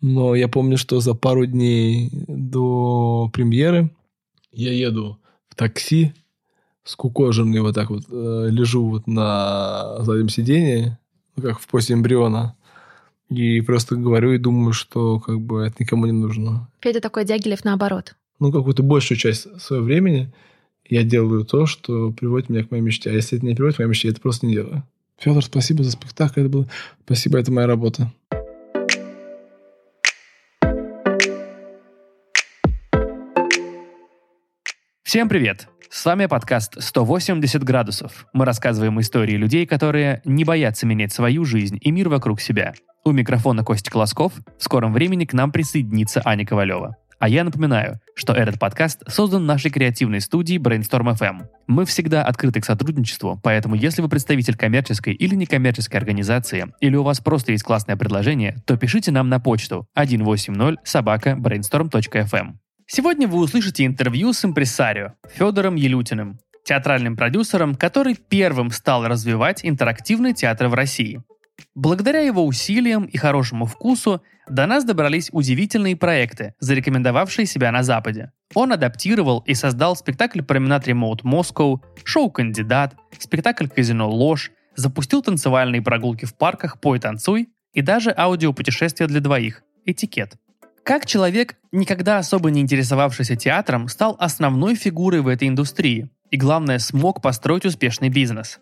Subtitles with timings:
[0.00, 3.90] Но я помню, что за пару дней до премьеры
[4.52, 6.12] я еду в такси,
[6.84, 10.96] скукоженный вот так вот, э, лежу вот на заднем сидении,
[11.36, 12.56] ну, как в позе эмбриона,
[13.28, 16.68] и просто говорю и думаю, что как бы это никому не нужно.
[16.80, 18.16] Федя такой Дягилев наоборот.
[18.40, 20.32] Ну, какую-то большую часть своего времени
[20.88, 23.10] я делаю то, что приводит меня к моей мечте.
[23.10, 24.82] А если это не приводит к моей мечте, я это просто не делаю.
[25.18, 26.40] Федор, спасибо за спектакль.
[26.40, 26.68] Это было...
[27.04, 28.10] Спасибо, это моя работа.
[35.10, 35.66] Всем привет!
[35.90, 38.26] С вами подкаст «180 градусов».
[38.32, 42.74] Мы рассказываем истории людей, которые не боятся менять свою жизнь и мир вокруг себя.
[43.04, 44.34] У микрофона Костя Колосков.
[44.56, 46.94] В скором времени к нам присоединится Аня Ковалева.
[47.18, 51.40] А я напоминаю, что этот подкаст создан нашей креативной студией Brainstorm FM.
[51.66, 57.02] Мы всегда открыты к сотрудничеству, поэтому если вы представитель коммерческой или некоммерческой организации, или у
[57.02, 62.59] вас просто есть классное предложение, то пишите нам на почту 180 собака brainstorm.fm.
[62.92, 70.34] Сегодня вы услышите интервью с импресарио Федором Елютиным, театральным продюсером, который первым стал развивать интерактивный
[70.34, 71.22] театр в России.
[71.76, 78.32] Благодаря его усилиям и хорошему вкусу до нас добрались удивительные проекты, зарекомендовавшие себя на Западе.
[78.56, 85.80] Он адаптировал и создал спектакль «Променад Ремоут Москоу», шоу «Кандидат», спектакль «Казино Ложь», запустил танцевальные
[85.80, 90.34] прогулки в парках «Пой, танцуй» и даже аудиопутешествия для двоих «Этикет».
[90.84, 96.78] Как человек, никогда особо не интересовавшийся театром, стал основной фигурой в этой индустрии и, главное,
[96.78, 98.60] смог построить успешный бизнес.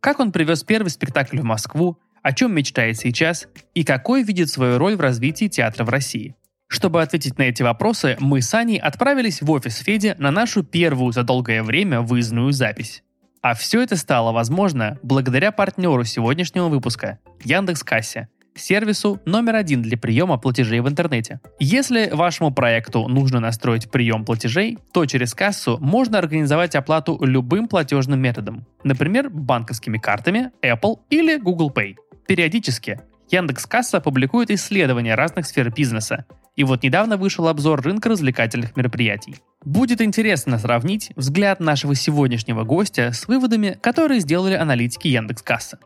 [0.00, 4.78] Как он привез первый спектакль в Москву, о чем мечтает сейчас и какой видит свою
[4.78, 6.34] роль в развитии театра в России.
[6.68, 11.12] Чтобы ответить на эти вопросы, мы с Аней отправились в офис Феди на нашу первую
[11.12, 13.02] за долгое время выездную запись.
[13.42, 20.38] А все это стало возможно благодаря партнеру сегодняшнего выпуска– Яндекс.Кассе, сервису номер один для приема
[20.38, 21.40] платежей в интернете.
[21.58, 28.20] Если вашему проекту нужно настроить прием платежей, то через кассу можно организовать оплату любым платежным
[28.20, 31.96] методом, например, банковскими картами, Apple или Google Pay.
[32.26, 39.36] Периодически Яндекс.Касса публикует исследования разных сфер бизнеса, и вот недавно вышел обзор рынка развлекательных мероприятий.
[39.64, 45.78] Будет интересно сравнить взгляд нашего сегодняшнего гостя с выводами, которые сделали аналитики Яндекс.Касса.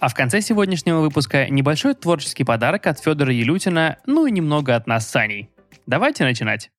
[0.00, 4.86] А в конце сегодняшнего выпуска небольшой творческий подарок от Федора Елютина, ну и немного от
[4.86, 5.50] нас с Аней.
[5.86, 6.70] Давайте начинать.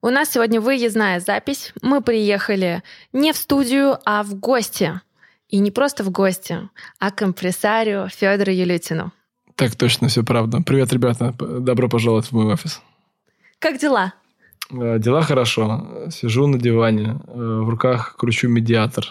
[0.00, 1.72] У нас сегодня выездная запись.
[1.82, 5.00] Мы приехали не в студию, а в гости.
[5.48, 6.68] И не просто в гости,
[6.98, 9.12] а к импресарио Федору Елютину.
[9.56, 10.60] Так точно, все правда.
[10.64, 11.34] Привет, ребята.
[11.38, 12.80] Добро пожаловать в мой офис.
[13.58, 14.12] Как дела?
[14.70, 16.08] Э, дела хорошо.
[16.10, 19.06] Сижу на диване, э, в руках кручу медиатор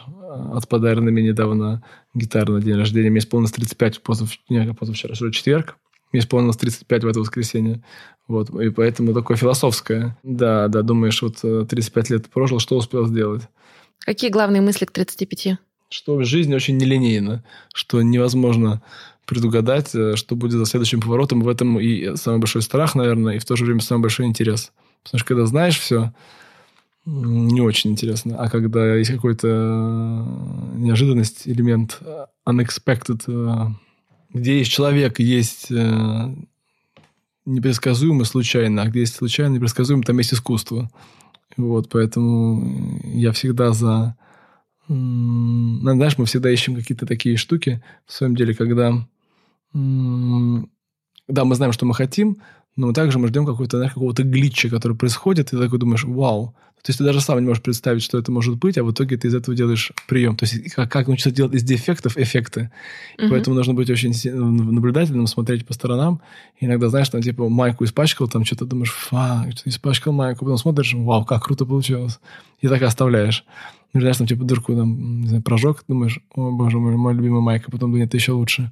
[0.53, 3.09] от подаренными недавно гитары на день рождения.
[3.09, 4.29] Мне исполнилось 35 позав...
[4.49, 5.77] не, позавчера, что четверг.
[6.11, 7.83] Мне исполнилось 35 в это воскресенье.
[8.27, 8.49] Вот.
[8.49, 10.17] И поэтому такое философское.
[10.23, 13.43] Да, да, думаешь, вот 35 э, лет прожил, что успел сделать?
[13.99, 15.57] Какие главные мысли к 35?
[15.89, 17.43] что жизнь очень нелинейна,
[17.73, 18.81] что невозможно
[19.25, 21.41] предугадать, э, что будет за следующим поворотом.
[21.41, 24.71] В этом и самый большой страх, наверное, и в то же время самый большой интерес.
[25.07, 26.13] Потому что когда знаешь все,
[27.05, 28.37] не очень интересно.
[28.37, 33.71] А когда есть какой-то э, неожиданность, элемент э, unexpected,
[34.33, 35.71] где есть человек, есть
[37.45, 40.89] непредсказуемо случайно, а где есть случайно непредсказуемо, там есть искусство.
[41.55, 44.17] Вот, поэтому я всегда за
[44.89, 49.05] знаешь, мы всегда ищем какие-то такие штуки, в своем деле, когда...
[49.73, 52.37] Да, мы знаем, что мы хотим,
[52.77, 56.55] но также мы ждем какого-то, знаешь, какого-то глитча, который происходит, и ты такой думаешь, вау.
[56.83, 59.17] То есть ты даже сам не можешь представить, что это может быть, а в итоге
[59.17, 60.37] ты из этого делаешь прием.
[60.37, 62.71] То есть как, как научиться делать из дефектов эффекты.
[63.17, 63.29] Угу.
[63.29, 66.21] Поэтому нужно быть очень наблюдательным, смотреть по сторонам.
[66.59, 70.57] И иногда, знаешь, там типа майку испачкал, там что-то думаешь, фа, что испачкал майку, потом
[70.57, 72.19] смотришь, вау, как круто получилось.
[72.61, 73.43] И так оставляешь.
[73.93, 77.41] Ну, знаешь, там типа дырку там, не знаю, прожег, думаешь, о боже мой, мой любимый
[77.41, 78.71] майка, потом думаешь, это еще лучше.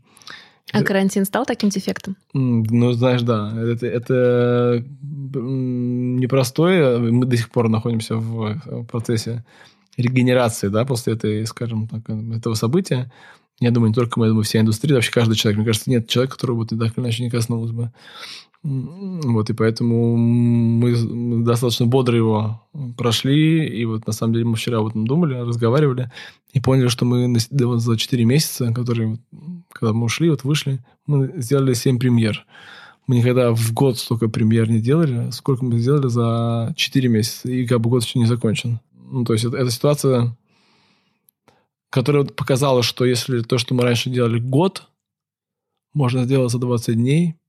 [0.80, 2.16] А карантин стал таким дефектом?
[2.34, 3.54] Ну, знаешь, да.
[3.56, 4.84] Это, это
[5.34, 7.00] непростое.
[7.00, 9.44] Мы до сих пор находимся в процессе
[9.98, 13.12] регенерации, да, после этой, скажем так, этого события.
[13.60, 15.58] Я думаю, не только мы, я думаю, вся индустрия, вообще каждый человек.
[15.60, 17.92] Мне кажется, нет человека, которого бы ты так или иначе не коснулся бы.
[18.64, 22.62] Вот, и поэтому мы достаточно бодро его
[22.98, 23.66] прошли.
[23.66, 26.12] И вот на самом деле мы вчера об этом думали, разговаривали
[26.56, 29.20] и поняли, что мы за 4 месяца, которые,
[29.72, 32.46] когда мы ушли, вот вышли, мы сделали 7 премьер.
[33.06, 37.68] Мы никогда в год столько премьер не делали, сколько мы сделали за 4 месяца, и
[37.68, 38.80] как бы год еще не закончен.
[38.94, 40.36] Ну, то есть это, это ситуация,
[41.92, 44.88] которая показала, что если то, что мы раньше делали год,
[45.94, 47.36] можно сделать за 20 дней–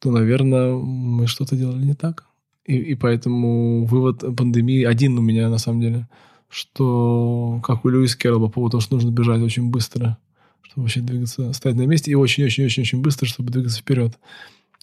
[0.00, 2.26] то, наверное, мы что-то делали не так.
[2.64, 6.08] И, и поэтому вывод пандемии один у меня, на самом деле,
[6.48, 10.18] что, как у Льюиса Керрола по поводу того, что нужно бежать очень быстро,
[10.62, 14.18] чтобы вообще двигаться, стоять на месте, и очень-очень-очень-очень быстро, чтобы двигаться вперед.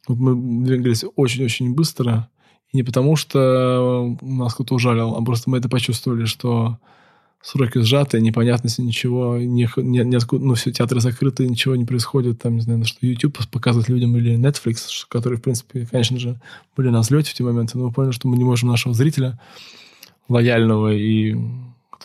[0.07, 2.29] Вот мы двигались очень-очень быстро,
[2.71, 6.77] и не потому, что нас кто-то ужалил, а просто мы это почувствовали, что
[7.41, 12.56] сроки сжаты, непонятности ничего, ни, ни, ниоткуда, ну, все театры закрыты, ничего не происходит, там,
[12.56, 16.39] не знаю, что YouTube показывает людям или Netflix, которые, в принципе, конечно же,
[16.75, 19.39] были на взлете в те моменты, но мы поняли, что мы не можем нашего зрителя
[20.27, 21.36] лояльного и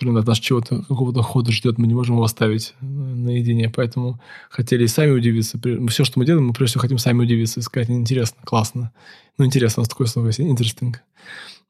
[0.01, 3.71] который от нас чего-то, какого-то хода ждет, мы не можем его оставить наедине.
[3.75, 4.19] Поэтому
[4.49, 5.59] хотели и сами удивиться.
[5.89, 8.93] Все, что мы делаем, мы прежде всего хотим сами удивиться и сказать, интересно, классно.
[9.37, 10.95] Ну, интересно, у нас такое слово есть, interesting.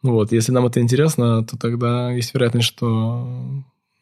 [0.03, 3.29] Ну вот, если нам это интересно, то тогда есть вероятность, что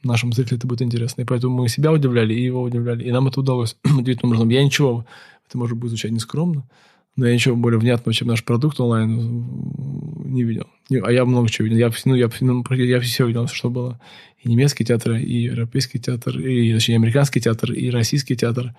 [0.02, 1.22] нашему зрителю это будет интересно.
[1.22, 3.04] И поэтому мы себя удивляли, и его удивляли.
[3.04, 4.48] И нам это удалось удивительным образом.
[4.50, 5.06] Я ничего,
[5.48, 6.68] это может быть звучать нескромно,
[7.18, 9.44] но я ничего более внятного, чем наш продукт онлайн,
[10.24, 10.66] не видел.
[11.02, 11.78] А я много чего видел.
[11.78, 14.00] Я, ну, я, ну, я все видел, что было.
[14.38, 18.74] И немецкий театр, и европейский театр, и, точнее, американский театр, и российский театр.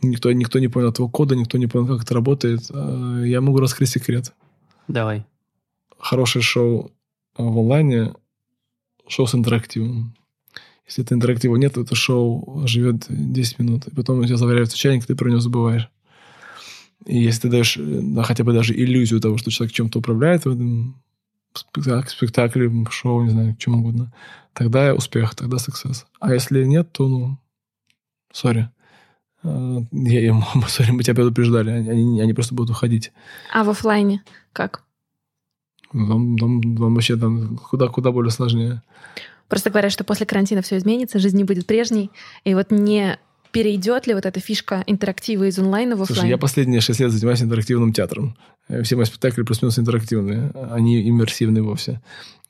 [0.00, 2.60] Никто, никто не понял этого кода, никто не понял, как это работает.
[2.72, 4.32] А, я могу раскрыть секрет.
[4.88, 5.24] Давай
[5.98, 6.92] хорошее шоу
[7.36, 8.14] а, в онлайне,
[9.08, 10.14] шоу с интерактивом.
[10.86, 13.88] Если это интерактива нет, то это шоу живет 10 минут.
[13.88, 15.88] И потом у тебя заваривается чайник, ты про него забываешь.
[17.04, 20.50] И если ты даешь да, хотя бы даже иллюзию того, что человек чем-то управляет в
[20.50, 21.02] этом
[21.54, 24.12] спектакле, спектакле, шоу, не знаю, чем угодно,
[24.52, 26.04] тогда успех, тогда success.
[26.20, 27.38] А если нет, то, ну,
[28.32, 28.70] сори.
[29.42, 31.70] А, я, я, сори, мы тебя предупреждали.
[31.70, 33.12] Они, они просто будут уходить.
[33.52, 34.22] А в офлайне
[34.52, 34.82] как?
[35.92, 38.82] Там, там, там вообще там куда, куда более сложнее.
[39.48, 42.10] Просто говорят, что после карантина все изменится, жизнь не будет прежней.
[42.44, 43.18] И вот не
[43.52, 46.20] перейдет ли вот эта фишка интерактива из онлайна в офлайн?
[46.20, 48.36] Слушай, я последние шесть лет занимаюсь интерактивным театром.
[48.82, 52.00] Все мои спектакли плюс-минус интерактивные, они иммерсивные вовсе.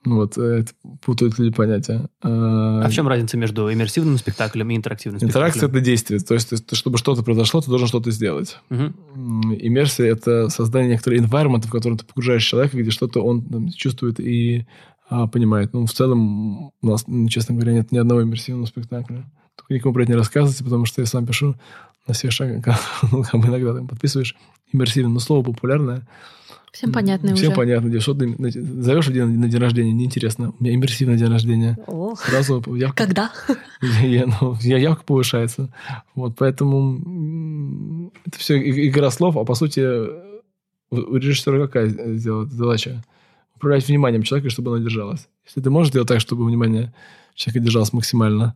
[0.06, 0.72] Вот, э, это
[1.04, 2.08] путают люди понятия.
[2.22, 5.46] А, а в чем разница между иммерсивным спектаклем и интерактивным спектаклем?
[5.48, 6.20] Интеракция– это действие.
[6.20, 8.56] То есть, чтобы что-то произошло, ты должен что-то сделать.
[8.70, 9.54] Угу.
[9.60, 14.20] Иммерсия– это создание некоторого environment, в котором ты погружаешь человека, где что-то он там, чувствует
[14.20, 14.66] и
[15.08, 15.72] а, понимает.
[15.72, 19.28] Ну, в целом, у нас, честно говоря, нет ни одного иммерсивного спектакля.
[19.56, 21.56] Только никому про это не рассказывайте, потому что я сам пишу
[22.06, 22.78] на всех шагах,
[23.12, 24.36] ну, иногда там подписываешь
[24.72, 26.06] иммерсивно, но слово популярное–
[26.76, 27.56] Всем понятно Всем уже.
[27.56, 27.88] понятно.
[27.88, 30.52] Где, что ты зовешь один на день рождения, неинтересно.
[30.58, 31.78] У меня иммерсивный день рождения.
[31.86, 32.14] О.
[32.16, 33.06] Сразу явка...
[33.06, 33.32] Когда?
[34.02, 35.72] Я, ну, я, явка повышается.
[36.14, 39.80] Вот, поэтому это все игра слов, а по сути
[40.90, 43.02] у режиссера какая сделать задача?
[43.54, 45.28] Управлять вниманием человека, чтобы оно держалось.
[45.46, 46.92] Если ты можешь сделать так, чтобы внимание
[47.34, 48.54] человека держалось максимально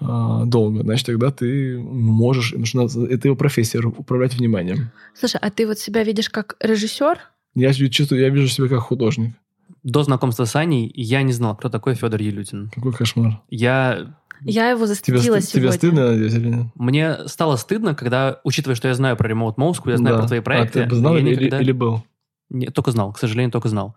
[0.00, 4.90] долго, значит, тогда ты можешь, это его профессия, управлять вниманием.
[5.14, 7.18] Слушай, а ты вот себя видишь как режиссер
[7.58, 9.34] я чувствую, я вижу себя как художник.
[9.82, 12.70] До знакомства с Аней я не знал, кто такой Федор Елютин.
[12.74, 13.40] Какой кошмар.
[13.48, 15.46] Я я его застыдила тебе, сегодня.
[15.46, 16.66] Тебе стыдно, надеюсь, или нет?
[16.76, 20.20] Мне стало стыдно, когда, учитывая, что я знаю про Remote Moscow, я знаю да.
[20.20, 20.82] про твои проекты.
[20.82, 21.60] А ты знал или, никогда...
[21.60, 22.04] или был?
[22.48, 23.96] Не, только знал, к сожалению, только знал.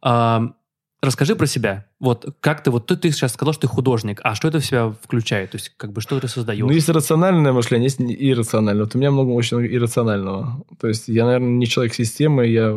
[0.00, 0.52] А,
[1.02, 1.86] Расскажи про себя.
[1.98, 4.66] Вот как ты, вот ты, ты сейчас сказал, что ты художник, а что это в
[4.66, 5.52] себя включает?
[5.52, 6.60] То есть, как бы, что ты создаешь?
[6.60, 8.84] Ну, есть рациональное мышление, есть иррациональное.
[8.84, 10.62] Вот у меня много очень иррационального.
[10.78, 12.76] То есть, я, наверное, не человек системы, я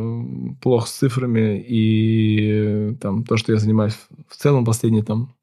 [0.62, 3.98] плохо с цифрами, и там то, что я занимаюсь
[4.30, 5.36] в целом последние там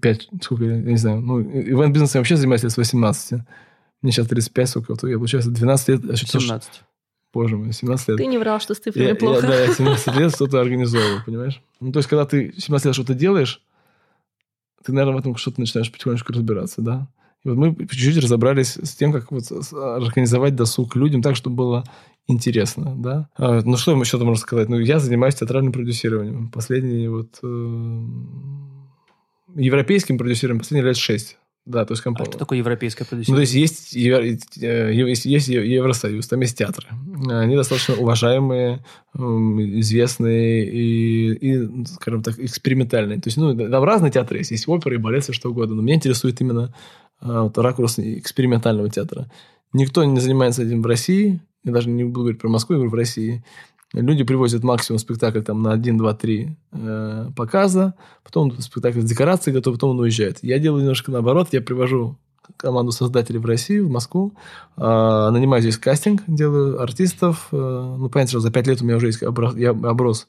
[0.00, 3.40] пять, сколько, я не знаю, ну, ивент-бизнесом я вообще занимаюсь с 18.
[4.00, 6.18] Мне сейчас 35, сколько, вот я, получается, 12 лет.
[6.18, 6.82] 17.
[7.32, 8.18] Боже мой, 17 лет.
[8.18, 9.46] Ты не врал, что с цифрами я, плохо.
[9.46, 11.62] Я, да, я 17 лет что-то организовываю, понимаешь?
[11.80, 13.62] Ну, то есть, когда ты 17 лет что-то делаешь,
[14.84, 17.08] ты, наверное, в этом что-то начинаешь потихонечку разбираться, да?
[17.44, 21.84] И вот мы чуть-чуть разобрались с тем, как вот организовать досуг людям так, чтобы было
[22.26, 23.28] интересно, да?
[23.36, 24.68] А, ну, что еще можно сказать?
[24.68, 26.50] Ну, я занимаюсь театральным продюсированием.
[26.50, 27.38] Последние вот...
[27.42, 28.02] Э,
[29.54, 31.38] европейским продюсированием последние лет шесть.
[31.64, 32.28] Да, то есть компания.
[32.28, 33.32] А что такое европейская продюсирование?
[33.32, 33.96] Ну, то есть есть,
[34.62, 36.88] э, есть, есть Евросоюз, там есть театры.
[37.30, 43.20] Они достаточно уважаемые, известные и, и, скажем так, экспериментальные.
[43.20, 44.50] То есть, ну, там разные театры есть.
[44.50, 45.76] Есть оперы, и балет, все что угодно.
[45.76, 46.74] Но меня интересует именно
[47.20, 49.30] а, вот, ракурс экспериментального театра.
[49.72, 51.40] Никто не занимается этим в России.
[51.62, 53.44] Я даже не буду говорить про Москву, я говорю в России.
[53.94, 57.94] Люди привозят максимум спектакль там на 1, 2, 3 э, показа,
[58.24, 60.38] потом спектакль с декорацией готов, потом он уезжает.
[60.42, 62.16] Я делаю немножко наоборот, я привожу
[62.56, 64.32] команду создателей в Россию, в Москву,
[64.76, 67.48] э, нанимаю здесь кастинг, делаю артистов.
[67.52, 70.26] Э, ну, понятно, что за 5 лет у меня уже есть оброс, я оброс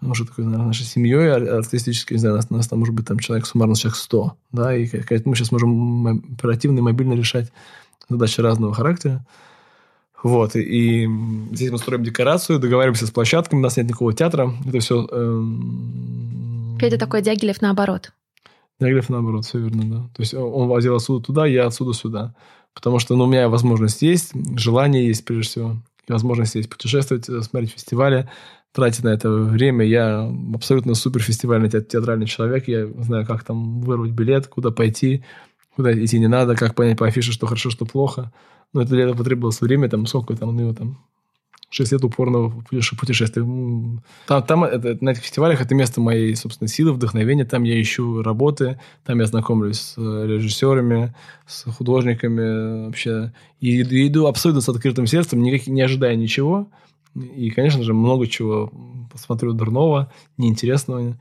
[0.00, 3.46] уже такой, наверное, нашей семьей артистической, не знаю, нас, нас там может быть там человек,
[3.46, 4.88] суммарно человек 100, да, и
[5.24, 7.52] мы сейчас можем оперативно и мобильно решать
[8.08, 9.26] задачи разного характера.
[10.22, 10.60] Вот, и,
[11.04, 11.08] и
[11.52, 15.06] здесь мы строим декорацию, договариваемся с площадками, у нас нет никакого театра, это все...
[15.12, 16.76] Эм...
[16.80, 18.12] Федя такой Дягилев наоборот.
[18.80, 20.08] Дягилев наоборот, все верно, да.
[20.14, 22.34] То есть он возил отсюда туда, я отсюда сюда.
[22.74, 25.76] Потому что ну, у меня возможность есть, желание есть прежде всего,
[26.08, 28.28] возможность есть путешествовать, э, смотреть фестивали,
[28.72, 29.84] тратить на это время.
[29.84, 35.24] Я абсолютно супер фестивальный театральный человек, я знаю, как там вырвать билет, куда пойти,
[35.74, 38.32] куда идти не надо, как понять по афише, что хорошо, что плохо.
[38.72, 40.98] Но это для этого потребовалось время, там, сколько там, ну, там,
[41.70, 42.64] 6 лет упорного
[42.98, 43.42] путешествия.
[44.26, 47.44] Там, там это, на этих фестивалях это место моей, собственно, силы, вдохновения.
[47.44, 51.14] Там я ищу работы, там я знакомлюсь с э, режиссерами,
[51.46, 53.32] с художниками вообще.
[53.60, 56.68] И, и иду абсолютно с открытым сердцем, никак, не ожидая ничего.
[57.14, 58.72] И, конечно же, много чего
[59.12, 61.18] посмотрю дурного, неинтересного.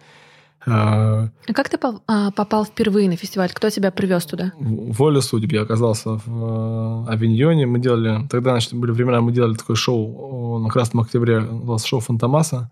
[0.69, 3.51] А, как ты а, попал впервые на фестиваль?
[3.53, 4.51] Кто тебя привез туда?
[4.59, 5.51] Воля судеб.
[5.53, 7.65] Я оказался в э, Авиньоне.
[7.65, 8.27] Мы делали...
[8.29, 11.39] Тогда, значит, были времена, мы делали такое шоу на Красном Октябре.
[11.39, 12.69] У шоу Фантомаса.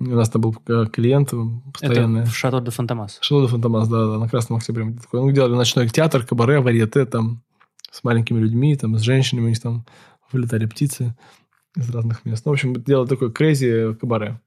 [0.00, 1.32] У нас там был э, клиент
[1.72, 2.20] постоянный.
[2.20, 3.18] Это в Шато де Фантомас.
[3.20, 4.84] Шато де Фантомас, да, да, на Красном Октябре.
[4.84, 7.42] Мы, такое, мы делали ночной театр, кабаре, варьете, там,
[7.90, 9.46] с маленькими людьми, там, с женщинами.
[9.46, 9.84] У них там
[10.32, 11.14] вылетали птицы
[11.76, 12.44] из разных мест.
[12.44, 14.40] Ну, в общем, делали такой crazy кабаре.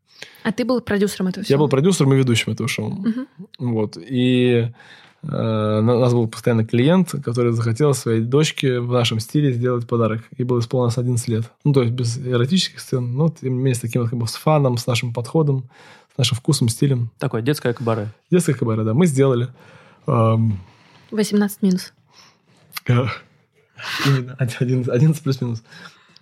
[0.43, 1.55] А ты был продюсером этого всего?
[1.55, 2.91] Я был продюсером и ведущим этого шоу.
[2.91, 3.47] Угу.
[3.59, 3.97] Вот.
[3.97, 4.69] И
[5.23, 10.23] э, у нас был постоянно клиент, который захотел своей дочке в нашем стиле сделать подарок.
[10.37, 11.51] Ей было, исполнилось 11 лет.
[11.63, 14.27] Ну, то есть без эротических сцен, но тем не менее с таким вот, как бы,
[14.27, 15.69] с фаном, с нашим подходом,
[16.13, 17.09] с нашим вкусом, стилем.
[17.19, 18.09] Такое детское кабаре.
[18.29, 18.93] Детское кабаре, да.
[18.93, 19.49] Мы сделали.
[20.07, 20.59] Эм...
[21.11, 21.93] 18 минус.
[24.05, 25.63] Именно, 11 плюс-минус.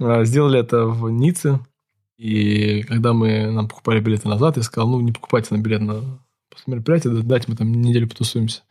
[0.02, 1.60] Э, сделали это в Ницце.
[2.18, 6.02] И когда мы нам покупали билеты назад, я сказал, ну, не покупайте нам билет на
[6.50, 8.62] после мероприятия, дайте мы там неделю потусуемся.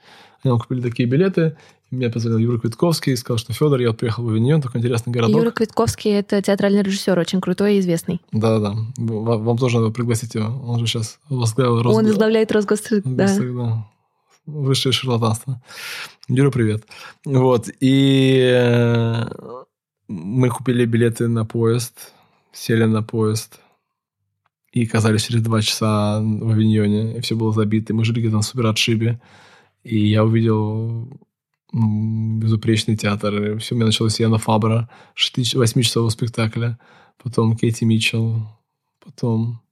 [0.43, 1.57] Они нам купили такие билеты,
[1.91, 5.13] мне позвонил Юра Квитковский и сказал, что Федор, я вот приехал в Авиньон, такой интересный
[5.13, 5.37] городок.
[5.37, 8.21] Юра Квитковский– это театральный режиссер, очень крутой и известный.
[8.31, 10.47] Да-да, вам, вам тоже надо пригласить его.
[10.67, 11.99] Он же сейчас возглавил Росгос...
[11.99, 13.27] Он возглавляет Росгострит, да.
[13.27, 13.87] да.
[14.47, 15.61] Высшее шарлатанство.
[16.29, 16.85] Юра, привет.
[17.25, 19.25] Вот, и э,
[20.11, 22.13] мы купили билеты на поезд,
[22.53, 23.61] сели на поезд
[24.73, 27.95] и оказались через два часа в Авиньоне, и все было забито.
[27.95, 29.21] Мы жили где-то на супер отшибе,
[29.85, 31.09] и я увидел
[31.73, 33.53] безупречный театр.
[33.53, 36.79] И все, у меня началось Яна Фабра, 8-часового спектакля,
[37.23, 38.49] потом Кейти Митчелл,
[39.05, 39.63] потом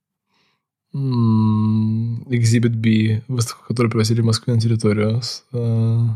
[0.95, 6.07] Exhibit B, выставку, которую привозили в Москву на территорию с, э,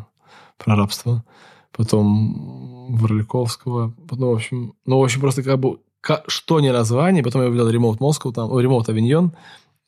[0.59, 1.25] про рабство.
[1.73, 3.95] Потом Ворликовского.
[4.09, 5.79] Потом, в общем, ну, в общем, просто как бы
[6.26, 9.33] что не название, потом я увидел ремонт Москву, там, ремонт Авиньон,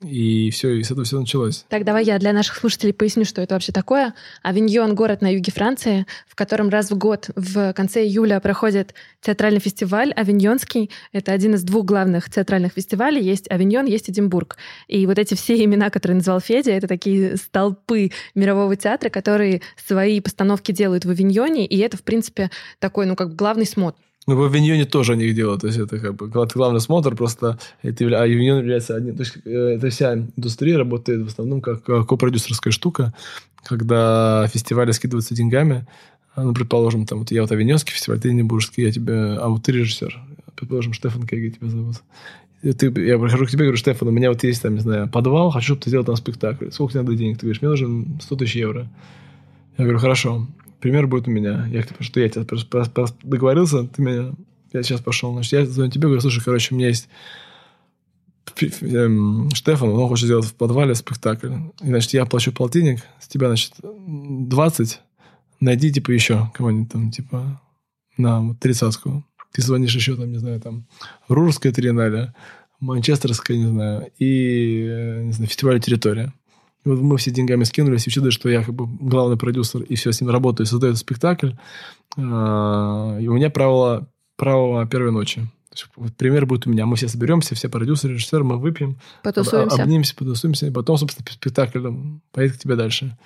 [0.04, 1.64] и все, и с этого все началось.
[1.68, 4.14] Так, давай я для наших слушателей поясню, что это вообще такое.
[4.42, 9.60] Авиньон— город на юге Франции, в котором раз в год в конце июля проходит театральный
[9.60, 10.90] фестиваль Авиньонский.
[11.12, 13.22] Это один из двух главных театральных фестивалей.
[13.22, 14.56] Есть Авиньон, есть Эдинбург.
[14.88, 20.20] И вот эти все имена, которые назвал Федя, это такие столпы мирового театра, которые свои
[20.20, 23.98] постановки делают в Авиньоне, и это, в принципе, такой, ну, как главный смотр.
[24.26, 25.60] Ну, в Авиньоне тоже они их делают.
[25.60, 29.16] То есть это как бы главный смотр, просто это, а Авиньон является одним...
[29.16, 33.12] То есть э, это вся индустрия работает в основном как копродюсерская штука,
[33.64, 35.86] когда фестивали скидываются деньгами.
[36.34, 39.14] А, ну, предположим, там, вот я вот Авиньонский фестиваль, ты Небуржский, я тебе...
[39.14, 40.18] А вот ты режиссер.
[40.56, 41.96] Предположим, Штефан Кеги тебя зовут.
[42.62, 45.08] Ты, я прихожу к тебе и говорю, Штефан, у меня вот есть там, не знаю,
[45.10, 46.70] подвал, хочу, чтобы ты сделал там спектакль.
[46.70, 47.36] Сколько тебе надо денег?
[47.36, 48.88] Ты говоришь, мне нужен 100 тысяч евро.
[49.76, 50.46] Я говорю, хорошо
[50.84, 51.66] пример будет у меня.
[51.72, 52.44] Я, что я тебя
[53.22, 54.34] договорился, ты меня...
[54.70, 55.32] Я сейчас пошел.
[55.32, 57.08] Значит, я звоню тебе, говорю, слушай, короче, у меня есть
[58.82, 61.54] эм, Штефан, он хочет сделать в подвале спектакль.
[61.80, 65.00] И, значит, я плачу полтинник, с тебя, значит, 20.
[65.60, 67.62] Найди, типа, еще кого-нибудь там, типа,
[68.18, 69.24] на тридцатку.
[69.52, 70.86] Ты звонишь еще, там, не знаю, там,
[71.28, 72.34] Рурская триеннале,
[72.78, 76.34] Манчестерская, не знаю, и, э, не знаю, фестиваль «Территория».
[76.84, 79.94] И вот мы все деньгами скинулись, и учитывая, что я как бы главный продюсер, и
[79.94, 81.52] все с ним работаю, создаю спектакль,
[82.16, 85.48] а, и у меня правило, правило первой ночи.
[85.96, 86.86] Вот пример будет у меня.
[86.86, 89.82] Мы все соберемся, все продюсеры, режиссеры, мы выпьем, потусуемся.
[89.82, 91.88] обнимемся, потусуемся, и потом, собственно, спектакль
[92.30, 93.16] поедет к тебе дальше.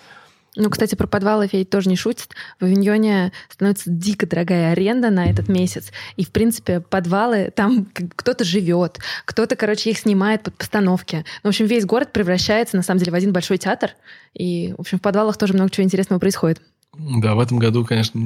[0.57, 2.35] Ну, кстати, про подвалы Федь тоже не шутит.
[2.59, 5.93] В Авиньоне становится дико дорогая аренда на этот месяц.
[6.17, 7.87] И, в принципе, подвалы, там
[8.17, 11.25] кто-то живет, кто-то, короче, их снимает под постановки.
[11.43, 13.93] Ну, в общем, весь город превращается, на самом деле, в один большой театр.
[14.35, 16.61] И, в общем, в подвалах тоже много чего интересного происходит.
[16.97, 18.21] Да, в этом году, конечно,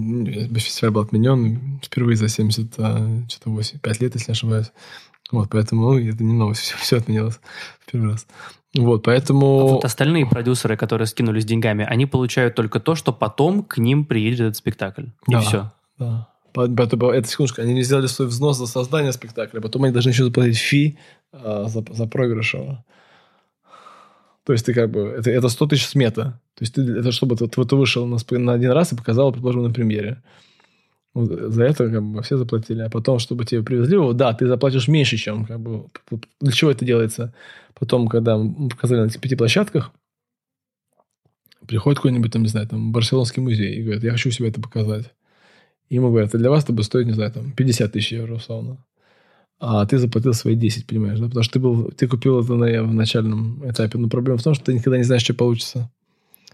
[0.59, 4.73] фестиваль был отменен впервые за 70, а, что-то 8, 5 лет, если не ошибаюсь.
[5.31, 7.41] Вот, поэтому ну, это не новость, все, все отменилось
[7.81, 8.27] в первый раз.
[8.75, 9.61] Вот, поэтому...
[9.61, 14.05] А вот остальные продюсеры, которые скинулись деньгами, они получают только то, что потом к ним
[14.05, 15.05] приедет этот спектакль.
[15.29, 15.73] И да, все.
[15.99, 16.29] Да.
[16.55, 20.59] Это секундочку, они не сделали свой взнос за создание спектакля, потом они должны еще заплатить
[20.59, 20.99] фи
[21.33, 22.85] а, за, за проигрыш его.
[24.45, 25.01] То есть ты как бы...
[25.01, 26.41] Это, это 100 тысяч смета.
[26.57, 29.63] То есть ты, это чтобы ты, ты вышел на, на один раз и показал, предположим,
[29.63, 30.23] на премьере.
[31.15, 32.81] Вот за это как бы все заплатили.
[32.83, 35.85] А потом, чтобы тебе привезли его, да, ты заплатишь меньше, чем как бы...
[36.41, 37.33] Для чего это делается?
[37.83, 39.91] Потом, когда мы показали на этих пяти площадках,
[41.67, 45.11] приходит какой-нибудь, там, не знаю, там, Барселонский музей и говорит, я хочу себе это показать.
[45.89, 48.35] И ему говорят, а для вас это будет стоить, не знаю, там, 50 тысяч евро,
[48.35, 48.79] условно
[49.65, 51.27] а ты заплатил свои 10, понимаешь, да?
[51.27, 53.97] Потому что ты, был, ты купил это на, в начальном этапе.
[53.97, 55.89] Но проблема в том, что ты никогда не знаешь, что получится.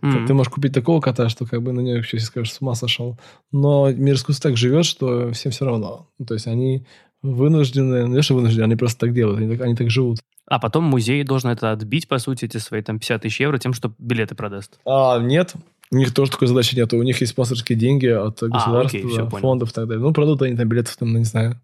[0.02, 0.26] Mm-hmm.
[0.26, 3.18] Ты можешь купить такого кота, что как бы на нее вообще скажешь, с ума сошел.
[3.50, 6.06] Но мир искусства так живет, что всем все равно.
[6.18, 6.84] Ну, то есть они
[7.22, 10.18] вынуждены, не что вынуждены, они просто так делают, они так, они так живут.
[10.48, 13.74] А потом музей должен это отбить, по сути, эти свои там 50 тысяч евро тем,
[13.74, 14.80] что билеты продаст.
[14.86, 15.54] А, нет,
[15.90, 16.92] у них тоже такой задачи нет.
[16.94, 20.02] У них есть спонсорские деньги от государства, а, окей, все, фондов и так далее.
[20.02, 21.60] Ну, продадут они там билетов, там, ну, не знаю,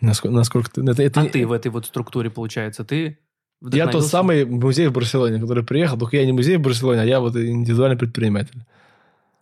[0.00, 0.82] Насколько, насколько ты...
[0.82, 3.18] Это, это а ты в этой вот структуре, получается, ты
[3.60, 7.04] Я тот самый музей в Барселоне, который приехал, только я не музей в Барселоне, а
[7.04, 8.64] я вот индивидуальный предприниматель.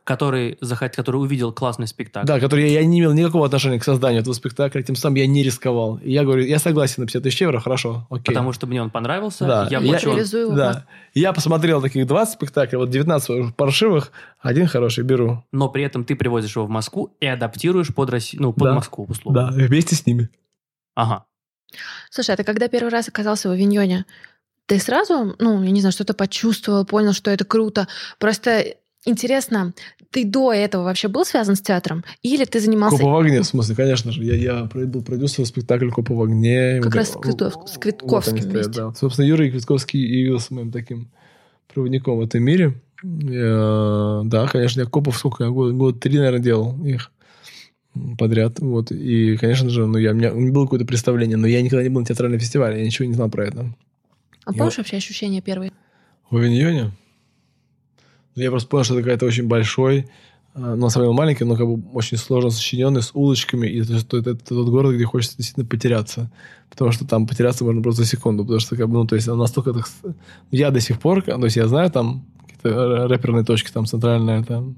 [0.08, 0.96] Который, захот...
[0.96, 2.26] который увидел классный спектакль.
[2.26, 5.26] Да, который я, я не имел никакого отношения к созданию этого спектакля, тем самым я
[5.26, 5.98] не рисковал.
[5.98, 8.24] И я говорю, я согласен на 50 тысяч евро, хорошо, окей.
[8.24, 9.68] Потому что мне он понравился, да.
[9.70, 10.16] я плачу...
[10.16, 10.86] Я, да.
[11.12, 14.10] Я посмотрел таких 20 спектаклей, вот 19 паршивых,
[14.40, 15.44] один хороший беру.
[15.52, 18.74] Но при этом ты привозишь его в Москву и адаптируешь под, Россию, ну, под да.
[18.76, 19.50] Москву, условно.
[19.50, 20.30] Да, вместе с ними.
[20.94, 21.26] Ага.
[22.10, 24.06] Слушай, а ты когда первый раз оказался в Авиньоне,
[24.64, 27.88] ты сразу, ну, я не знаю, что-то почувствовал, понял, что это круто?
[28.18, 28.76] Просто
[29.08, 29.72] интересно,
[30.10, 32.04] ты до этого вообще был связан с театром?
[32.22, 32.98] Или ты занимался...
[32.98, 34.24] Копа в огне, в смысле, конечно же.
[34.24, 36.80] Я, я был продюсером спектакля «Копа в огне».
[36.82, 37.54] Как раз с, Квитов...
[37.66, 38.72] с Квитковским вот вместе.
[38.72, 38.94] Да.
[38.94, 41.10] Собственно, Юрий Квитковский явился моим таким
[41.72, 42.80] проводником в этом мире.
[43.02, 47.12] Я, да, конечно, я копов сколько я год, год три, наверное, делал их
[48.18, 48.58] подряд.
[48.60, 48.90] Вот.
[48.90, 52.00] И, конечно же, ну, я, у, меня, было какое-то представление, но я никогда не был
[52.00, 53.74] на театральном фестивале, я ничего не знал про это.
[54.44, 54.78] А помнишь вот...
[54.78, 55.72] вообще ощущения первые?
[56.30, 56.92] В Авиньоне?
[58.38, 60.06] Ну, я просто понял, что это какая-то очень большой,
[60.54, 63.82] а, ну, на самом деле маленький, но как бы очень сложно сочиненный, с улочками, и
[63.82, 66.30] это, это, это, тот город, где хочется действительно потеряться.
[66.70, 69.26] Потому что там потеряться можно просто за секунду, потому что, как бы, ну, то есть,
[69.26, 69.72] настолько...
[69.72, 69.88] Так...
[70.52, 74.76] Я до сих пор, то есть, я знаю там какие-то рэперные точки, там, центральная, там,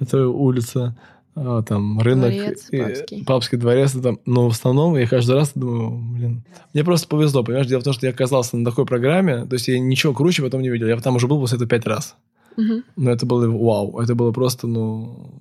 [0.00, 0.96] это улица,
[1.36, 3.24] а, там рынок, дворец, и, папский.
[3.24, 6.42] папский дворец, там, но в основном я каждый раз думаю, блин,
[6.72, 9.68] мне просто повезло, понимаешь, дело в том, что я оказался на такой программе, то есть
[9.68, 12.16] я ничего круче потом не видел, я там уже был после этого пять раз,
[12.56, 12.82] угу.
[12.96, 15.40] но это было вау, это было просто, ну,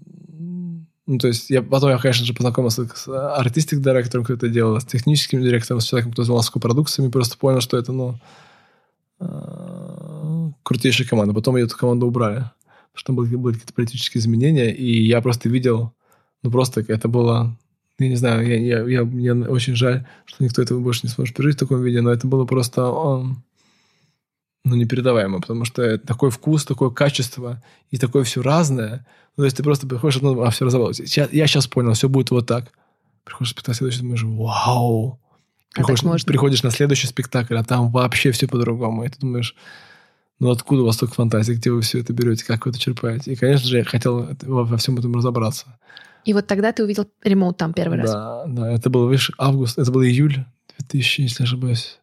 [1.08, 4.86] ну, то есть я потом, я, конечно же, познакомился с артистик-директором, кто это делал, с
[4.86, 8.16] техническим директором, с человеком, кто занимался продукциями, просто понял, что это, ну,
[9.20, 11.34] а, крутейшая команда.
[11.34, 12.50] Потом эту команду убрали
[12.96, 15.94] что были, были какие-то политические изменения, и я просто видел,
[16.42, 17.58] ну просто это было,
[18.00, 21.36] я не знаю, я, я, я, мне очень жаль, что никто этого больше не сможет
[21.36, 23.36] пережить в таком виде, но это было просто,
[24.66, 29.06] ну, непередаваемо, потому что такой вкус, такое качество и такое все разное.
[29.38, 31.00] Ну, то есть ты просто приходишь, ну, а все разобралось.
[31.16, 32.72] Я, я сейчас понял, все будет вот так.
[33.24, 35.20] Приходишь на спектакль следующий, думаешь, вау.
[35.74, 39.04] Приходишь, а приходишь на следующий спектакль, а там вообще все по-другому.
[39.04, 39.56] И ты думаешь,
[40.40, 43.34] ну откуда у вас столько фантазии, где вы все это берете, как вы это черпаете?
[43.34, 45.78] И, конечно же, я хотел во всем этом разобраться.
[46.24, 48.12] И вот тогда ты увидел ремонт там первый раз?
[48.12, 50.44] Да, да, это был, видишь, август, это был июль
[50.80, 52.00] 2000, если не ошибаюсь,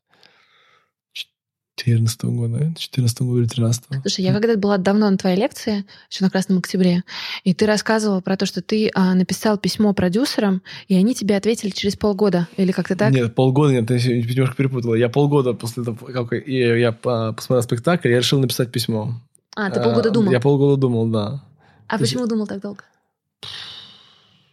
[1.76, 4.00] 14 года, 14 года или 13 -го.
[4.02, 7.02] Слушай, я когда была давно на твоей лекции, еще на Красном Октябре,
[7.44, 11.70] и ты рассказывал про то, что ты а, написал письмо продюсерам, и они тебе ответили
[11.70, 13.12] через полгода, или как-то так?
[13.12, 14.94] Нет, полгода нет, ты немножко перепутала.
[14.94, 19.20] Я полгода после того, как я, я посмотрел спектакль, я решил написать письмо.
[19.56, 20.30] А, ты полгода а, думал?
[20.30, 21.42] Я полгода думал, да.
[21.88, 22.30] А То почему есть...
[22.30, 22.84] думал так долго?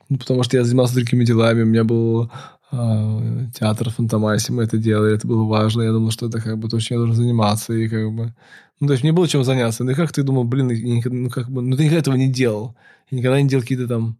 [0.10, 4.78] Ну, потому что я занимался другими делами, у меня был а, театр Фантомаси, мы это
[4.78, 7.74] делали, это было важно, я думал, что это как бы то, чем я должен заниматься,
[7.74, 8.34] и как бы...
[8.80, 9.84] Ну, то есть мне было чем заняться.
[9.84, 10.68] Ну, и как ты думал, блин,
[11.04, 12.76] ну, как бы, ну, ты никогда этого не делал.
[13.10, 14.18] Я никогда не делал какие-то там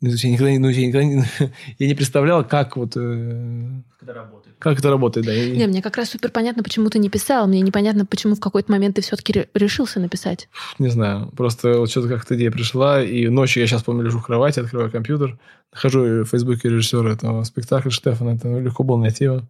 [0.00, 1.24] ну, я никогда, ну, я никогда не,
[1.78, 2.92] я не представлял, как вот...
[2.96, 4.45] Э, как это работает.
[4.58, 5.34] Как это работает, да.
[5.34, 7.46] Не, мне как раз супер понятно, почему ты не писал.
[7.46, 10.48] Мне непонятно, почему в какой-то момент ты все-таки решился написать.
[10.78, 11.30] Не знаю.
[11.36, 14.90] Просто вот что-то как-то идея пришла, и ночью я сейчас, помню, лежу в кровати, открываю
[14.90, 15.38] компьютер,
[15.72, 18.30] нахожу в Фейсбуке режиссера этого спектакля Штефана.
[18.30, 19.42] Это ну, легко было найти его.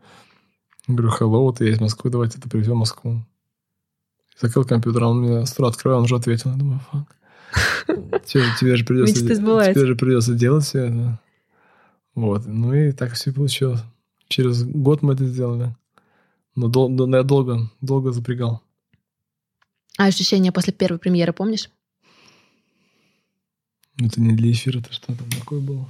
[0.89, 3.25] Говорю, hello, вот я из Москвы, давайте это привезем в Москву.
[4.41, 6.51] Закрыл компьютер, а он мне с утра открывает, он уже ответил.
[6.51, 7.17] Я думаю, фак.
[8.27, 11.21] Тебе же придется, тебе же придется делать все это.
[12.15, 12.43] Вот.
[12.47, 13.81] Ну и так все получилось.
[14.29, 15.75] Через год мы это сделали.
[16.55, 18.63] Но, дол- но я долго, долго запрягал.
[19.99, 21.71] А ощущения после первой премьеры помнишь?
[23.99, 25.89] Это не для эфира, это что там такое было?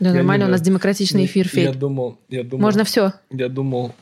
[0.00, 2.62] Да, Я нормально, не- у нас демократичный эфир, Я думал, я думал...
[2.62, 3.12] Можно все.
[3.30, 3.94] Я думал...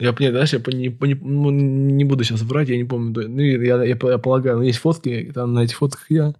[0.00, 3.28] Я, нет, знаешь, я не, не, ну, не буду сейчас врать, я не помню.
[3.28, 6.34] Ну, я, я, я полагаю, ну, есть фотки, там на этих фотках я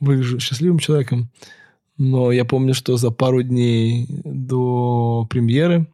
[0.00, 1.28] выгляжу счастливым человеком.
[1.98, 5.86] Но я помню, что за пару дней до премьеры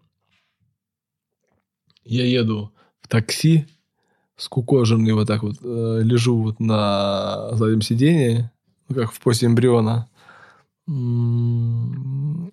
[2.08, 3.66] я еду в такси,
[4.36, 8.50] скукоженный вот так вот, э, лежу вот на заднем сидении,
[8.88, 10.08] ну, как в позе эмбриона.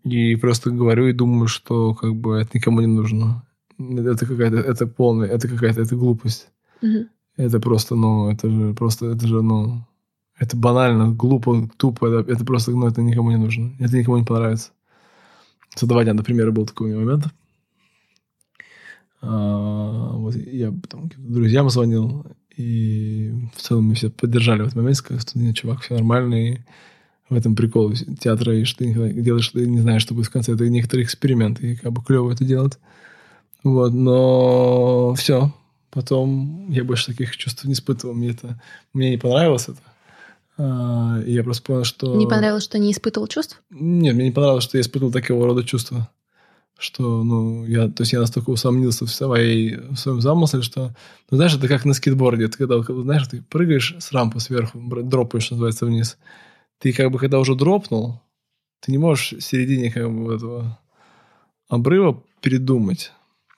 [0.03, 3.43] И просто говорю и думаю, что как бы это никому не нужно.
[3.79, 6.49] Это какая-то, это полная, это какая-то, это глупость.
[6.81, 7.07] Мгм.
[7.37, 9.85] Это просто, ну, это же просто, это же, ну,
[10.37, 13.73] это банально, глупо, тупо, это, это просто, ну, это никому не нужно.
[13.79, 14.71] Это никому не понравится.
[15.75, 17.27] Задавать, например, был такой момент.
[19.21, 22.25] А, вот я там друзьям звонил,
[22.55, 26.35] и в целом мы все поддержали в этот момент, сказали, что нет, чувак, все нормально,
[26.35, 26.57] и
[27.29, 30.31] в этом прикол театра, и что ты никогда делаешь, ты не знаешь, что будет в
[30.31, 30.53] конце.
[30.53, 32.77] Это некоторый эксперимент, и как бы клево это делать.
[33.63, 35.51] Вот, но все.
[35.89, 38.13] Потом я больше таких чувств не испытывал.
[38.13, 38.61] Мне это
[38.93, 39.79] мне не понравилось это.
[40.57, 42.15] А, и я просто понял, что...
[42.15, 43.61] Не понравилось, что не испытывал чувств?
[43.71, 46.09] Нет, мне не понравилось, что я испытывал такого рода чувства.
[46.77, 50.93] Что, ну, я, то есть я настолько усомнился в, своей, в своем замысле, что,
[51.31, 52.49] ну, знаешь, это как на скейтборде.
[52.49, 56.17] Ты когда, знаешь, ты прыгаешь с рампы сверху, дропаешь, называется, вниз.
[56.79, 58.21] Ты как бы, когда уже дропнул,
[58.81, 60.77] ты не можешь в середине как бы этого
[61.69, 63.11] обрыва передумать.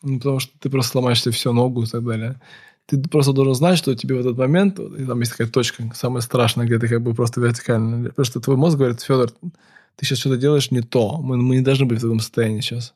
[0.04, 2.40] Ну, потому что ты просто сломаешь себе всю ногу и так далее.
[2.86, 6.22] Ты просто должен знать, что тебе в этот момент, и там есть такая точка, самая
[6.22, 8.10] страшная, где ты как бы просто вертикально.
[8.10, 11.18] Потому что твой мозг говорит, Федор, ты сейчас что-то делаешь не то.
[11.18, 12.94] Мы, мы не должны быть в таком состоянии сейчас.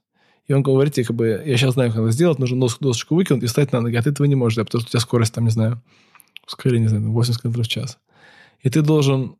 [0.47, 3.15] И он говорит тебе, как бы, я сейчас знаю, как это сделать, нужно дос- досочку
[3.15, 4.99] выкинуть и встать на ноги, а ты этого не можешь делать, потому что у тебя
[4.99, 5.81] скорость, там, не знаю,
[6.45, 7.99] ускорение, не знаю, 80 км в час.
[8.61, 9.35] И ты должен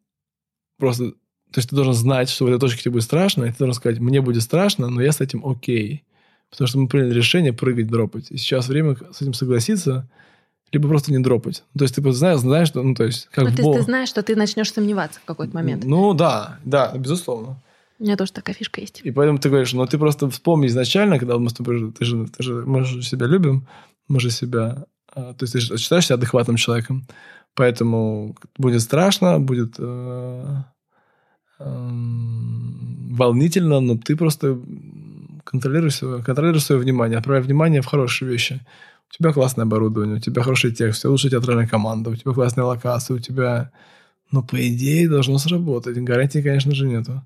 [0.77, 3.57] просто, то есть ты должен знать, что в этой точке тебе будет страшно, и ты
[3.57, 6.03] должен сказать, мне будет страшно, но я с этим окей.
[6.49, 8.29] Потому что мы приняли решение прыгать, дропать.
[8.29, 10.09] И сейчас время с этим согласиться,
[10.71, 11.63] либо просто не дропать.
[11.73, 13.61] Ну, То есть ты просто знаешь, знаешь, что, ну, то есть, как Ну, в то
[13.61, 15.83] есть ты знаешь, что ты начнешь сомневаться в какой-то момент.
[15.83, 17.61] Ну, да, да, безусловно.
[18.01, 19.01] У меня тоже такая фишка есть.
[19.03, 22.25] И поэтому ты говоришь, ну ты просто вспомни изначально, когда мы с тобой, ты же,
[22.35, 23.67] ты же, мы же себя любим,
[24.07, 27.05] мы же себя, а, то есть ты же считаешь себя адекватным человеком,
[27.53, 30.63] поэтому будет страшно, будет э,
[31.59, 34.59] эм, волнительно, но ты просто
[35.43, 38.65] контролируй свое, контролируй свое внимание, отправляй внимание в хорошие вещи.
[39.11, 42.33] У тебя классное оборудование, у тебя хороший текст, у тебя лучшая театральная команда, у тебя
[42.33, 43.71] классная локация, у тебя,
[44.31, 45.97] ну, по идее, должно сработать.
[45.97, 47.21] Гарантии, конечно же, нету.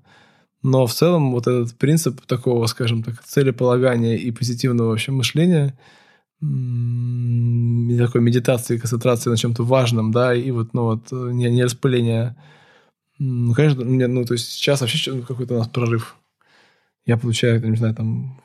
[0.62, 5.78] Но в целом вот этот принцип такого, скажем так, целеполагания и позитивного вообще мышления,
[6.40, 12.36] такой медитации, концентрации на чем-то важном, да, и вот, ну вот, э, не, не распыление.
[13.18, 16.16] Ну, конечно, мне, ну, то есть сейчас вообще что- какой-то у нас прорыв.
[17.06, 18.40] Я получаю, не знаю, там,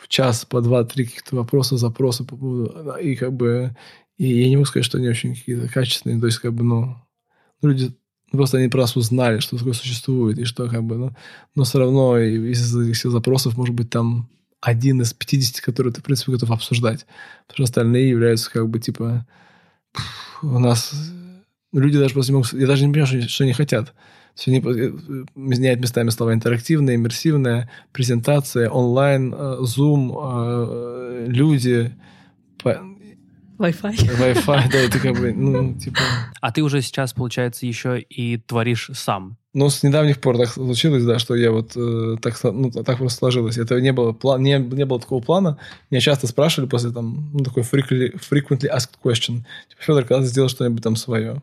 [0.00, 3.76] в час по два-три каких-то вопроса, запроса по поводу, да, и как бы,
[4.16, 6.96] и я не могу сказать, что они очень какие-то качественные, то есть как бы, ну,
[7.62, 7.94] люди
[8.36, 11.16] просто они про нас узнали, что такое существует, и что как бы, ну,
[11.54, 14.28] но все равно из этих всех запросов может быть там
[14.60, 17.06] один из 50, которые ты, в принципе, готов обсуждать.
[17.46, 19.26] Потому что остальные являются как бы типа
[20.42, 20.92] у нас
[21.72, 22.52] люди даже просто не могут...
[22.52, 23.92] Я даже не понимаю, что, что они хотят.
[24.34, 24.92] Все они э,
[25.34, 31.94] меняют местами слова интерактивная, иммерсивная, презентация, онлайн, э, Zoom, э, люди,
[33.58, 33.94] Wi-Fi.
[33.94, 36.00] Wi-Fi, да, это как бы, ну, типа...
[36.40, 39.36] А ты уже сейчас, получается, еще и творишь сам.
[39.52, 43.18] Ну, с недавних пор так случилось, да, что я вот э, так, ну, так просто
[43.18, 43.56] сложилось.
[43.56, 45.58] Это не было, план, не, не было такого плана.
[45.90, 49.44] Меня часто спрашивали после там, ну, такой frequently, frequently asked question.
[49.68, 51.40] Типа, Федор, когда ты сделал что-нибудь там свое?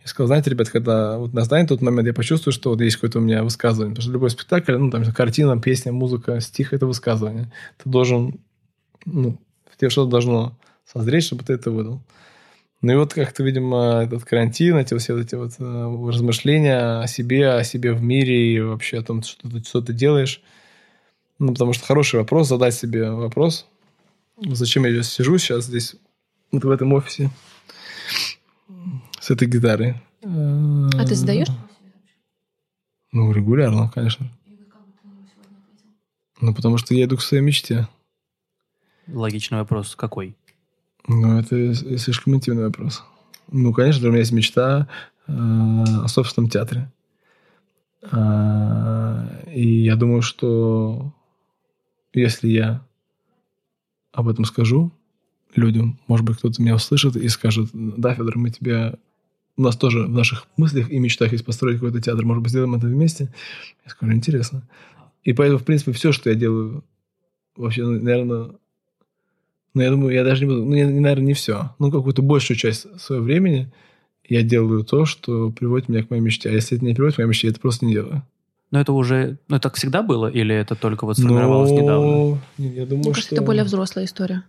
[0.00, 3.18] Я сказал, знаете, ребят, когда вот настанет тот момент, я почувствую, что вот есть какое-то
[3.18, 3.94] у меня высказывание.
[3.94, 7.50] Потому что любой спектакль, ну, там, картина, песня, музыка, стих– это высказывание.
[7.82, 8.38] Ты должен,
[9.04, 10.56] ну, в тебе что-то должно
[10.92, 12.02] созреть, чтобы ты это выдал.
[12.82, 17.06] Ну и вот как-то, видимо, этот карантин, эти все вот эти вот э, размышления о
[17.06, 20.42] себе, о себе в мире и вообще о том, что ты, что ты делаешь.
[21.38, 23.66] Ну, потому что хороший вопрос, задать себе вопрос,
[24.38, 25.96] зачем я здесь сижу сейчас здесь,
[26.52, 27.30] вот в этом офисе
[29.20, 29.94] с этой гитарой.
[30.22, 31.48] А ты задаешь?
[33.12, 34.30] Ну, регулярно, конечно.
[36.40, 37.88] Ну, потому что я иду к своей мечте.
[39.06, 40.36] Логичный вопрос какой?
[41.08, 43.04] Ну, это слишком интимный вопрос.
[43.50, 44.88] Ну, конечно, у меня есть мечта
[45.26, 46.90] э, о собственном театре.
[48.10, 51.12] А, и я думаю, что
[52.12, 52.84] если я
[54.12, 54.90] об этом скажу
[55.54, 58.94] людям, может быть, кто-то меня услышит и скажет, да, Федор, мы тебя...
[59.56, 62.74] У нас тоже в наших мыслях и мечтах есть построить какой-то театр, может быть, сделаем
[62.74, 63.30] это вместе.
[63.84, 64.62] Я скажу, интересно.
[65.22, 66.82] И поэтому, в принципе, все, что я делаю,
[67.56, 68.52] вообще, ну, наверное,
[69.74, 71.70] ну, я думаю, я даже не буду, ну, я, наверное, не все.
[71.78, 73.72] Ну, какую-то большую часть своего времени
[74.28, 76.48] я делаю то, что приводит меня к моей мечте.
[76.48, 78.22] А если это не приводит к моей мечте, я это просто не делаю.
[78.70, 79.38] Но это уже...
[79.48, 80.28] Ну, так всегда было?
[80.28, 81.80] Или это только вот сформировалось Но...
[81.80, 82.40] недавно?
[82.58, 83.34] Я думаю, Мне кажется, что...
[83.36, 84.44] это более взрослая история.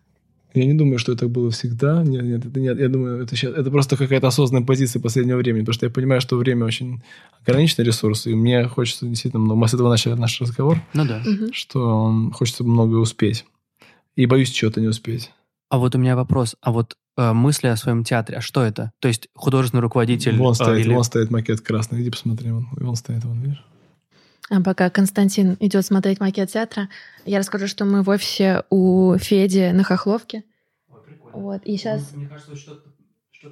[0.54, 2.04] Я не думаю, что это было всегда.
[2.04, 2.78] Нет, нет, это нет.
[2.78, 6.20] Я думаю, это сейчас это просто какая-то осознанная позиция последнего времени, потому что я понимаю,
[6.20, 7.02] что время очень
[7.46, 9.60] ограниченный ресурс, и мне хочется действительно много.
[9.60, 11.24] Мы с этого начали наш разговор, Ну да.
[11.54, 13.46] Что хочется много успеть.
[14.16, 15.32] И боюсь чего-то не успеть.
[15.70, 16.56] А вот у меня вопрос.
[16.62, 18.92] А вот э, мысли о своем театре, а что это?
[19.00, 20.38] То есть художественный руководитель...
[20.38, 22.02] Вон э, стоит, или- вон стоит макет красный.
[22.02, 23.64] Иди посмотри, вон, вон стоит, вон, видишь?
[24.50, 26.90] А пока Константин идет смотреть макет театра,
[27.26, 30.44] я расскажу, что мы в офисе у Феди на Хохловке.
[31.32, 32.12] Вот, и сейчас...
[32.14, 32.82] Мне кажется, что-то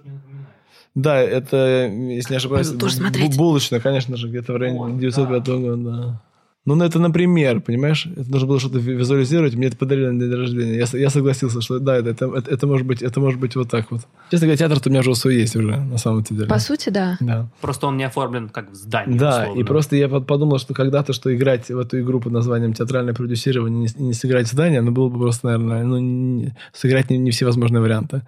[0.04, 0.50] мне напоминает.
[0.96, 3.38] Да, это, если не ошибаюсь, Пойду тоже смотреть.
[3.38, 6.22] булочная, конечно же, где-то в районе 905 года, да.
[6.70, 10.20] Ну, ну, это, например, понимаешь, это нужно было что-то ви- визуализировать, мне это подарили на
[10.20, 10.78] день рождения.
[10.78, 13.70] Я, я согласился, что да, это, это, это, это может быть, это может быть вот
[13.72, 14.02] так вот.
[14.30, 16.46] Честно говоря, театр-то у меня уже свой есть уже, на самом деле.
[16.46, 17.18] По сути, да.
[17.22, 17.48] Да.
[17.62, 19.18] Просто он не оформлен как в здании.
[19.18, 19.60] Да, условно.
[19.60, 23.14] и просто я под- подумал, что когда-то, что играть в эту игру под названием театральное
[23.16, 27.10] продюсирование и не, не сыграть в здание, ну, было бы просто, наверное, ну, не- сыграть
[27.10, 28.22] не, не все возможные варианты.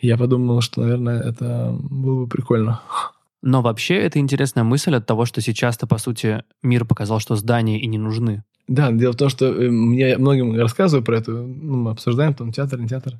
[0.00, 2.80] И я подумал, что, наверное, это было бы прикольно.
[3.42, 7.80] Но вообще это интересная мысль от того, что сейчас-то, по сути, мир показал, что здания
[7.80, 8.44] и не нужны.
[8.68, 12.52] Да, дело в том, что э, мне многим рассказываю про это, ну, мы обсуждаем, там,
[12.52, 13.14] театр, не театр.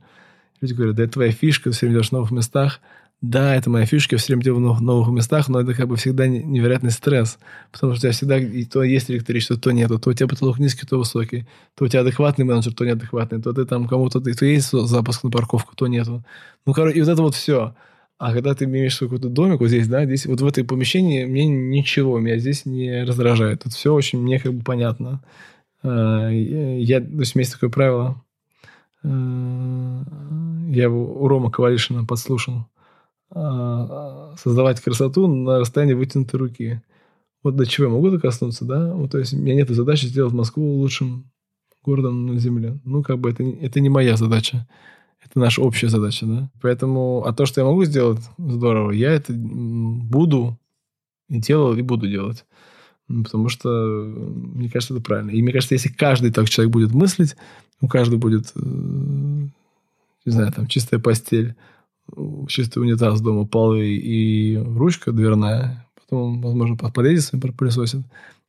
[0.60, 2.80] Люди говорят, да, это твоя фишка, ты все время идешь в новых местах.
[3.20, 5.86] Да, это моя фишка, я все время делаю в новых, новых местах, но это как
[5.86, 7.38] бы всегда не- невероятный стресс,
[7.70, 10.58] потому что у тебя всегда и то есть электричество, то нету, то у тебя потолок
[10.58, 14.44] низкий, то высокий, то у тебя адекватный менеджер, то неадекватный, то ты там кому-то, то
[14.44, 16.24] есть запуск на парковку, то нету.
[16.66, 17.76] Ну, короче, и вот это вот все.
[18.22, 21.44] А когда ты имеешь какой-то домик вот здесь, да, здесь, вот в этой помещении мне
[21.44, 23.64] ничего меня здесь не раздражает.
[23.64, 25.24] Тут все очень мне как бы понятно.
[25.82, 28.22] Э, Я, то есть у меня есть такое правило.
[29.02, 30.02] Э,
[30.68, 32.66] Я у Рома Ковалишина подслушал.
[33.34, 36.82] Э, Создавать красоту на расстоянии вытянутой руки.
[37.42, 38.94] Вот до чего я могу докоснуться, да?
[38.94, 41.28] Вот, то есть у меня нет задачи сделать Москву лучшим
[41.82, 42.78] городом на Земле.
[42.84, 44.68] Ну, как бы это, это не моя задача.
[45.32, 46.50] Это наша общая задача, да?
[46.60, 48.90] Поэтому, а то, что я могу сделать, здорово.
[48.90, 50.58] Я это буду
[51.30, 52.44] и делал, и буду делать.
[53.08, 55.30] Потому что, мне кажется, это правильно.
[55.30, 57.34] И мне кажется, если каждый так человек будет мыслить,
[57.80, 61.54] у каждого будет, э, не знаю, там, чистая постель,
[62.48, 68.02] чистый унитаз дома, полы и ручка дверная, потом, возможно, под подъезде пропылесосит,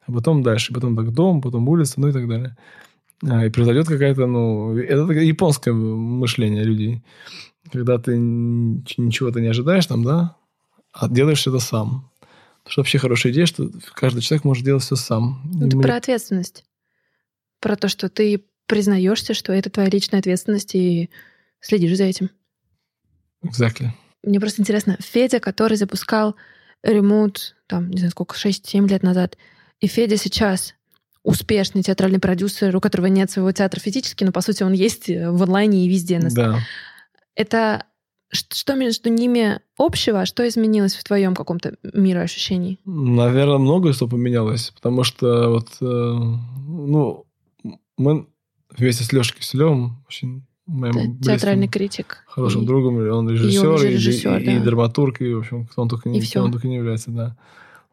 [0.06, 2.58] а потом дальше, потом так дом, потом улица, ну и так далее.
[3.30, 7.04] А, И произойдет какая-то, ну, это японское мышление людей.
[7.72, 10.36] Когда ты н- ничего-то не ожидаешь там, да,
[10.92, 12.12] а делаешь это сам.
[12.20, 15.42] Потому что вообще хорошая идея, что каждый человек может делать все сам.
[15.46, 16.66] Ну, Это мне- про ответственность.
[17.60, 21.10] Про то, что ты признаешься, что это твоя личная ответственность, и
[21.60, 22.30] следишь за этим.
[23.46, 23.90] Exactly.
[24.24, 26.36] Мне просто интересно, Федя, который запускал
[26.82, 29.38] ремонт, там, не знаю, сколько, 6-7 лет назад,
[29.80, 30.76] и Федя сейчас
[31.24, 35.30] успешный театральный продюсер, у которого нет своего театра физически, но, по сути, он есть э,
[35.32, 36.20] в онлайне и везде.
[36.36, 36.60] Да.
[37.36, 37.86] Это
[38.32, 42.80] что между ними общего, а что изменилось в твоем каком-то мироощущении?
[42.84, 47.26] Наверное, многое что поменялось, потому что вот, э, ну,
[47.98, 48.26] мы
[48.76, 52.24] вместе с Лешей Киселевым, очень моим близким, Театральный критик.
[52.26, 54.52] хорошим И- другом, он режиссер, он же и, режиссер, и- да.
[54.54, 56.44] и драматург, и, в общем, кто он только, не, И кем всё.
[56.44, 57.38] он только не является, да.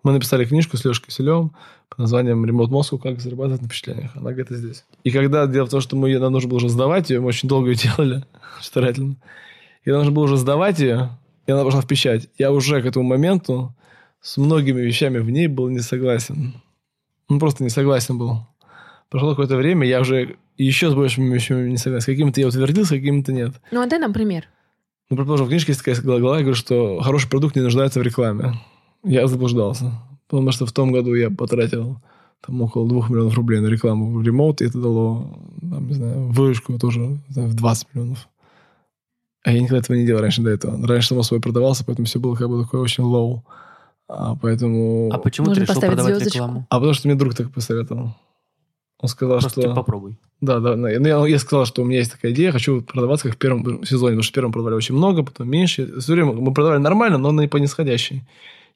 [0.02, 1.52] Мы написали книжку с Лешей Киселевым
[1.88, 2.98] под названием «Ремонт мозгу.
[2.98, 4.16] Как зарабатывать на впечатлениях».
[4.16, 4.84] Она где-то здесь.
[5.04, 7.26] И когда дело в том, что мы, ее- нам нужно было уже сдавать ее, мы
[7.28, 8.24] очень долго ее делали,
[8.60, 9.16] старательно.
[9.84, 11.10] И нужно было уже сдавать ее,
[11.46, 12.28] и она пошла в печать.
[12.38, 13.74] Я уже к этому моменту
[14.20, 16.54] с многими вещами в ней был не согласен.
[17.28, 18.46] Ну, просто не согласен был.
[19.08, 22.02] Прошло какое-то время, я уже еще с большими вещами не согласен.
[22.02, 23.52] С какими-то я утвердился, с какими-то нет.
[23.72, 24.44] Ну, отдай нам пример.
[25.08, 28.02] Ну, предположим, в книжке есть такая глава, я говорю, что хороший продукт не нуждается в
[28.02, 28.54] рекламе.
[29.04, 29.92] Я заблуждался.
[30.28, 31.98] Потому что в том году я потратил
[32.46, 36.28] там около 2 миллионов рублей на рекламу в ремоут, и это дало, там, не знаю,
[36.28, 38.28] выручку тоже знаю, в 20 миллионов.
[39.42, 40.86] А я никогда этого не делал раньше до этого.
[40.86, 43.40] Раньше само собой продавался, поэтому все было как бы такое очень low.
[44.08, 45.10] А поэтому...
[45.12, 46.36] А почему Можно ты решил поставить продавать звездочку.
[46.36, 46.66] рекламу?
[46.68, 48.14] А потому что мне друг так посоветовал.
[48.98, 49.74] Он сказал, Просто что...
[49.74, 50.18] попробуй.
[50.40, 50.76] Да, да.
[50.76, 53.84] Ну, я, я сказал, что у меня есть такая идея, хочу продаваться как в первом
[53.84, 56.00] сезоне, потому что в первом продавали очень много, потом меньше.
[56.00, 58.24] Все время мы продавали нормально, но на по нисходящей.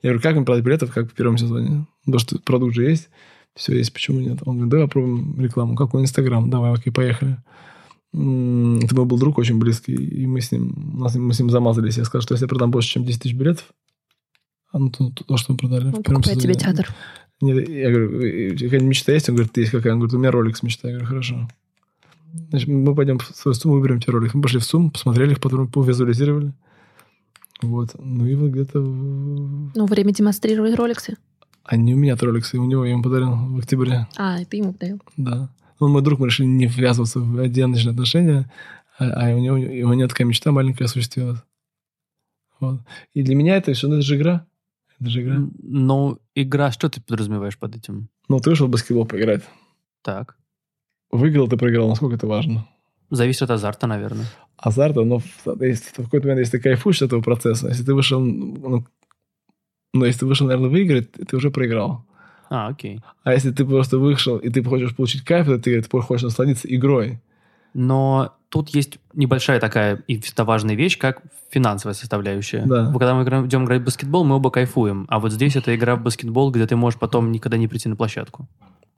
[0.05, 1.87] Я говорю, как мне продать билетов, как в первом сезоне?
[2.05, 3.09] Потому что продукт же есть,
[3.55, 4.41] все есть, почему нет?
[4.45, 5.77] Он говорит, давай попробуем рекламу.
[5.77, 6.51] Какой Инстаграм?
[6.51, 7.39] Давай, окей, поехали.
[8.13, 11.49] Это мой был друг очень близкий, и мы с ним, у нас- мы с ним
[11.49, 11.97] замазались.
[11.97, 13.73] Я сказал, что если я продам больше, чем 10 тысяч билетов,
[14.73, 16.95] а ну, то, то, то, что мы продали в Он первом покупает тебе сезоне, театр.
[17.41, 19.31] Нет, я говорю, какая мечта есть?
[19.31, 19.95] Он говорит, есть какая?
[19.95, 20.91] Он говорит, у меня ролик с мечтой.
[20.91, 21.49] Я говорю, хорошо.
[22.51, 24.35] Значит, мы пойдем в свою сумму, выберем тебе ролик.
[24.35, 26.53] Мы пошли в сумму, посмотрели их, потом повизуализировали.
[27.63, 27.91] Вот.
[27.99, 28.81] Ну и вот где-то...
[28.81, 31.17] Ну, время демонстрировать роликсы.
[31.65, 34.07] А не у меня роликсы, у него я ему подарил в октябре.
[34.17, 35.01] А, ты ему подарил.
[35.17, 35.49] Да.
[35.79, 38.51] Он мой друг, мы решили не ввязываться в одиночные отношения,
[38.99, 41.41] а, а у него, у него такая мечта маленькая осуществилась.
[42.61, 42.81] Вот.
[43.13, 44.47] И для меня это все, ну, это же игра.
[45.01, 45.37] Это же игра.
[45.63, 48.09] Ну, игра, что ты подразумеваешь под этим?
[48.29, 49.43] Ну, ты вышел в баскетбол поиграть.
[50.03, 50.37] Так.
[51.11, 52.69] Выиграл ты проиграл, насколько это важно?
[53.11, 54.27] Зависит от азарта, наверное.
[54.57, 57.95] Азарта, но в, есть, в какой-то момент, если ты кайфуешь от этого процесса, если ты
[57.95, 58.87] вышел, ну,
[59.93, 62.05] ну, если ты вышел, наверное, выиграть, ты уже проиграл.
[62.51, 63.01] А, окей.
[63.23, 66.69] А если ты просто вышел, и ты хочешь получить кайф от игры, ты хочешь насладиться
[66.69, 67.21] игрой.
[67.75, 72.65] Но тут есть небольшая такая и важная вещь, как финансовая составляющая.
[72.65, 72.93] Да.
[72.93, 75.07] Когда мы идем играть в баскетбол, мы оба кайфуем.
[75.09, 77.97] А вот здесь это игра в баскетбол, где ты можешь потом никогда не прийти на
[77.97, 78.49] площадку.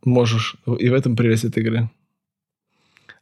[0.05, 0.57] Можешь.
[0.79, 1.91] И в этом прелесть этой игры.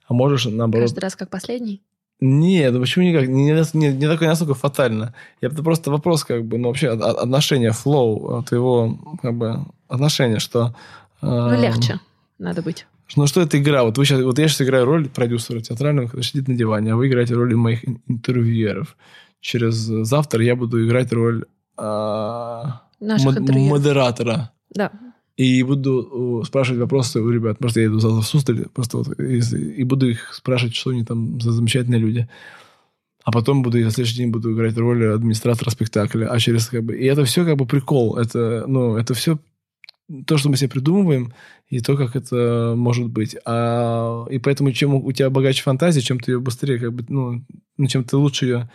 [0.06, 0.84] А можешь, наоборот...
[0.84, 1.82] Каждый раз как последний?
[2.20, 3.28] Нет, ну почему никак?
[3.28, 5.14] Не, не, не такое настолько фатально.
[5.40, 10.74] Я это просто вопрос, как бы, ну, вообще отношения, флоу твоего, как бы, отношения, что...
[11.20, 12.00] Ну, э, легче
[12.38, 12.86] надо быть.
[13.16, 13.84] Ну, что это игра?
[13.84, 16.96] Вот, вы сейчас, вот я сейчас играю роль продюсера театрального, который сидит на диване, а
[16.96, 18.96] вы играете роль моих интервьюеров.
[19.40, 21.44] Через завтра я буду играть роль
[21.76, 24.52] Наших мод- модератора.
[24.70, 24.90] Да.
[25.36, 27.58] И буду спрашивать вопросы у ребят.
[27.58, 31.04] Просто я иду завтра в Суздаль, просто вот, и, и буду их спрашивать, что они
[31.04, 32.28] там за замечательные люди.
[33.24, 36.28] А потом буду, на следующий день буду играть роль администратора спектакля.
[36.28, 36.96] А через как бы...
[36.96, 38.16] И это все как бы прикол.
[38.16, 39.38] Это, ну, это все
[40.26, 41.32] то, что мы себе придумываем,
[41.68, 43.36] и то, как это может быть.
[43.46, 47.42] А, и поэтому, чем у тебя богаче фантазия, чем ты ее быстрее, как бы, ну,
[47.76, 48.70] ну чем ты лучше ее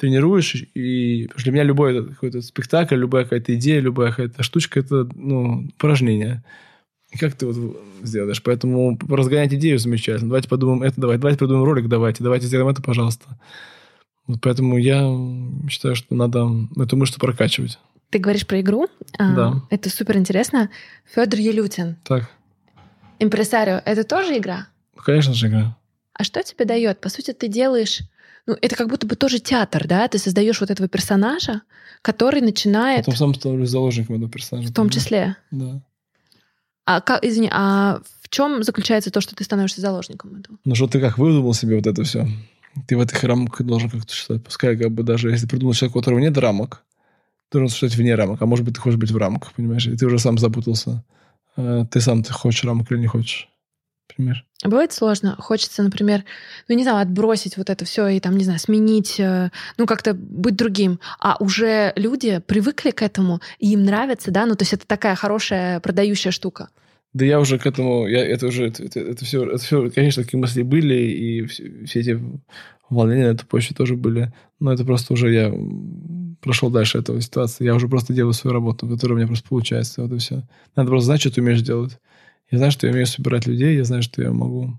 [0.00, 0.54] тренируешь.
[0.74, 5.06] И потому что для меня любой какой-то спектакль, любая какая-то идея, любая какая-то штучка, это
[5.14, 6.42] ну, упражнение.
[7.10, 8.42] И как ты вот сделаешь?
[8.42, 10.30] Поэтому разгонять идею замечательно.
[10.30, 13.26] Давайте подумаем это, давайте, давайте придумаем ролик, давайте, давайте сделаем это, пожалуйста.
[14.26, 15.02] Вот поэтому я
[15.68, 17.78] считаю, что надо эту мышцу прокачивать.
[18.10, 18.88] Ты говоришь про игру.
[19.18, 19.62] А, да.
[19.70, 20.70] Это супер интересно.
[21.14, 21.96] Федор Елютин.
[22.04, 22.30] Так.
[23.18, 23.82] Импресарио.
[23.84, 24.68] Это тоже игра?
[24.96, 25.76] Конечно же игра.
[26.14, 27.00] А что тебе дает?
[27.00, 28.00] По сути, ты делаешь...
[28.46, 30.08] Ну, это как будто бы тоже театр, да?
[30.08, 31.62] Ты создаешь вот этого персонажа,
[32.02, 33.04] который начинает...
[33.04, 34.68] Потом сам становлюсь заложником этого персонажа.
[34.68, 35.36] В том числе?
[35.50, 35.82] Да.
[36.86, 40.58] А, как, извини, а в чем заключается то, что ты становишься заложником этого?
[40.64, 42.26] Ну, что ты как выдумал себе вот это все?
[42.86, 44.42] Ты в этих рамках должен как-то считать.
[44.42, 46.84] Пускай как бы даже если придумал человек, у которого нет рамок,
[47.48, 48.40] ты должен существовать вне рамок.
[48.40, 49.86] А может быть, ты хочешь быть в рамках, понимаешь?
[49.86, 51.04] И ты уже сам запутался.
[51.56, 53.48] Э, ты сам ты хочешь рамок или не хочешь.
[54.62, 55.36] А бывает сложно.
[55.38, 56.24] Хочется, например,
[56.68, 60.14] ну, не знаю, отбросить вот это все и там, не знаю, сменить, э, ну, как-то
[60.14, 61.00] быть другим.
[61.18, 64.46] А уже люди привыкли к этому, и им нравится, да?
[64.46, 66.68] Ну, то есть это такая хорошая продающая штука.
[67.12, 70.22] Да я уже к этому, я, это уже, это, это, это, все, это все, конечно,
[70.22, 72.20] такие мысли были, и все, все эти
[72.88, 74.32] волнения на этой почве тоже были.
[74.60, 75.52] Но это просто уже я
[76.40, 77.64] прошел дальше этого ситуации.
[77.64, 80.02] Я уже просто делаю свою работу, которая у меня просто получается.
[80.02, 80.42] Вот и все.
[80.76, 81.98] Надо просто знать, что ты умеешь делать.
[82.50, 84.78] Я знаю, что я умею собирать людей, я знаю, что я могу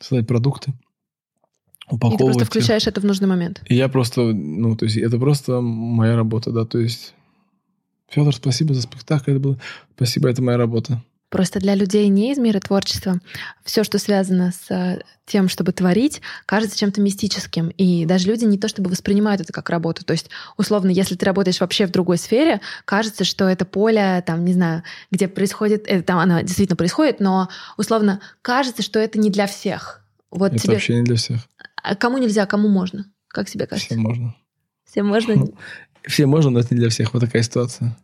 [0.00, 0.72] создать продукты,
[1.88, 2.14] упаковывать.
[2.14, 2.88] И ты просто включаешь их.
[2.88, 3.62] это в нужный момент.
[3.66, 7.14] И я просто, ну, то есть это просто моя работа, да, то есть
[8.08, 9.58] Федор, спасибо за спектакль, это было,
[9.96, 11.02] спасибо, это моя работа.
[11.30, 13.20] Просто для людей не из мира творчества
[13.62, 17.68] все, что связано с э, тем, чтобы творить, кажется чем-то мистическим.
[17.68, 20.04] И даже люди не то чтобы воспринимают это как работу.
[20.04, 24.44] То есть, условно, если ты работаешь вообще в другой сфере, кажется, что это поле, там,
[24.44, 29.30] не знаю, где происходит, это там оно действительно происходит, но условно кажется, что это не
[29.30, 30.02] для всех.
[30.30, 30.74] Вот это тебе...
[30.74, 31.40] вообще не для всех.
[31.82, 33.04] А кому нельзя, кому можно?
[33.28, 33.94] Как тебе кажется?
[33.94, 34.34] Всем можно.
[34.84, 35.46] Всем можно?
[36.04, 37.12] Всем можно, но это не для всех.
[37.12, 37.94] Вот такая ситуация.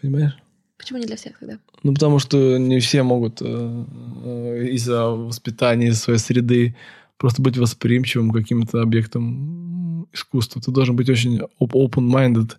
[0.00, 0.36] Понимаешь?
[0.76, 1.58] Почему не для всех тогда?
[1.82, 6.76] Ну, потому что не все могут э, э, из-за воспитания, из-за своей среды
[7.16, 10.60] просто быть восприимчивым каким-то объектам искусства.
[10.60, 12.56] Ты должен быть очень open-minded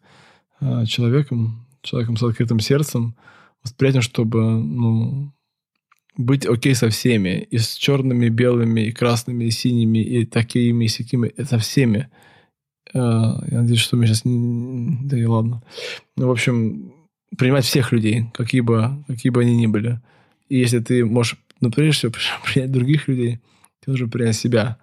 [0.62, 3.16] э, человеком, человеком с открытым сердцем,
[3.64, 5.34] восприятием, чтобы ну,
[6.16, 7.46] быть окей со всеми.
[7.52, 11.28] И с черными, белыми, и красными, и синими, и такими, и сякими.
[11.28, 12.10] И со всеми.
[12.94, 14.22] Я надеюсь, что мы сейчас...
[14.24, 15.62] Да и ладно.
[16.16, 16.95] Ну, в общем,
[17.38, 20.00] принимать всех людей, какие бы, какие бы они ни были.
[20.50, 22.14] И если ты можешь, ну, прежде всего,
[22.46, 23.40] принять других людей,
[23.80, 24.78] ты должен принять себя.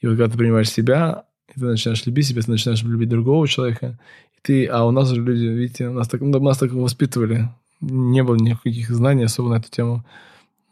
[0.00, 3.48] И вот когда ты принимаешь себя, и ты начинаешь любить себя, ты начинаешь любить другого
[3.48, 3.98] человека,
[4.32, 7.48] и ты, а у нас же люди, видите, нас так, ну, нас так воспитывали,
[7.80, 10.04] не было никаких знаний особо на эту тему.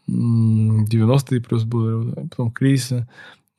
[0.09, 3.09] 90-е плюс было, потом кризисы.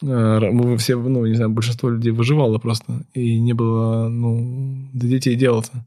[0.02, 5.10] Э, мы все, ну, не знаю, большинство людей выживало просто, и не было, ну, для
[5.10, 5.86] детей дела-то.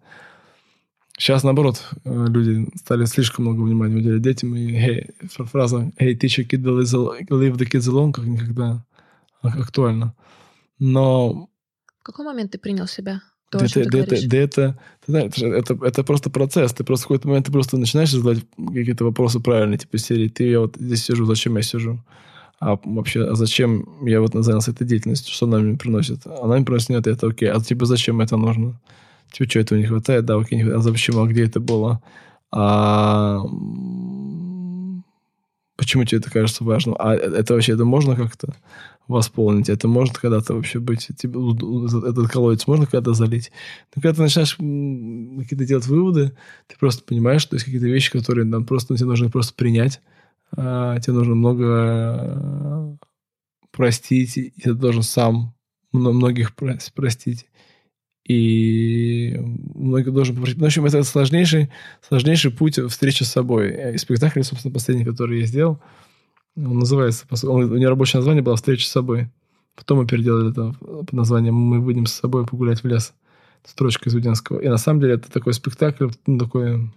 [1.20, 4.56] Сейчас, наоборот, э, люди стали слишком много внимания уделять детям.
[4.56, 8.82] И hey, фраза «Hey, teach your kid leave the kids alone» как никогда
[9.42, 10.14] актуальна.
[10.78, 11.50] Но...
[12.00, 13.20] В какой момент ты принял себя?
[13.50, 16.72] То, да, это, да, это, да, это, это, это, это просто процесс.
[16.72, 20.44] Ты просто в какой-то момент ты просто начинаешь задавать какие-то вопросы правильные, типа серии «Ты
[20.44, 22.02] я вот здесь сижу, зачем я сижу?»
[22.60, 25.34] А вообще, а зачем я вот занялся этой деятельностью?
[25.34, 26.26] Что она мне приносит?
[26.26, 27.50] Она мне приносит нет, это окей.
[27.50, 28.80] А тебе зачем это нужно?
[29.33, 30.24] Тебе что, этого не хватает?
[30.24, 30.87] Да, окей, не хватает.
[30.87, 31.22] А почему?
[31.22, 32.03] А где это было?
[32.53, 33.41] А
[35.76, 36.95] почему тебе это кажется важным?
[36.99, 38.55] А это вообще, это можно как-то
[39.09, 39.68] восполнить?
[39.68, 41.09] Это может когда-то вообще быть?
[41.16, 41.39] Тебе,
[42.09, 43.51] этот колодец можно когда-то залить?
[43.95, 46.33] Но когда ты начинаешь какие-то делать выводы,
[46.66, 50.01] ты просто понимаешь, что есть какие-то вещи, которые нам просто, тебе нужно просто принять.
[50.57, 52.99] А, тебе нужно много
[53.70, 55.55] простить, и ты должен сам
[55.93, 57.47] многих простить
[58.31, 59.37] и
[59.74, 60.59] многие должен попросить.
[60.59, 61.68] Ну, в общем, это сложнейший,
[62.07, 63.95] сложнейший путь встречи с собой.
[63.95, 65.81] И спектакль, собственно, последний, который я сделал,
[66.57, 69.28] он называется, он, у него рабочее название было «Встреча с собой».
[69.74, 73.14] Потом мы переделали это под названием «Мы выйдем с собой погулять в лес».
[73.64, 74.61] Строчка из Удинского.
[74.61, 76.89] И на самом деле это такой спектакль, ну, такой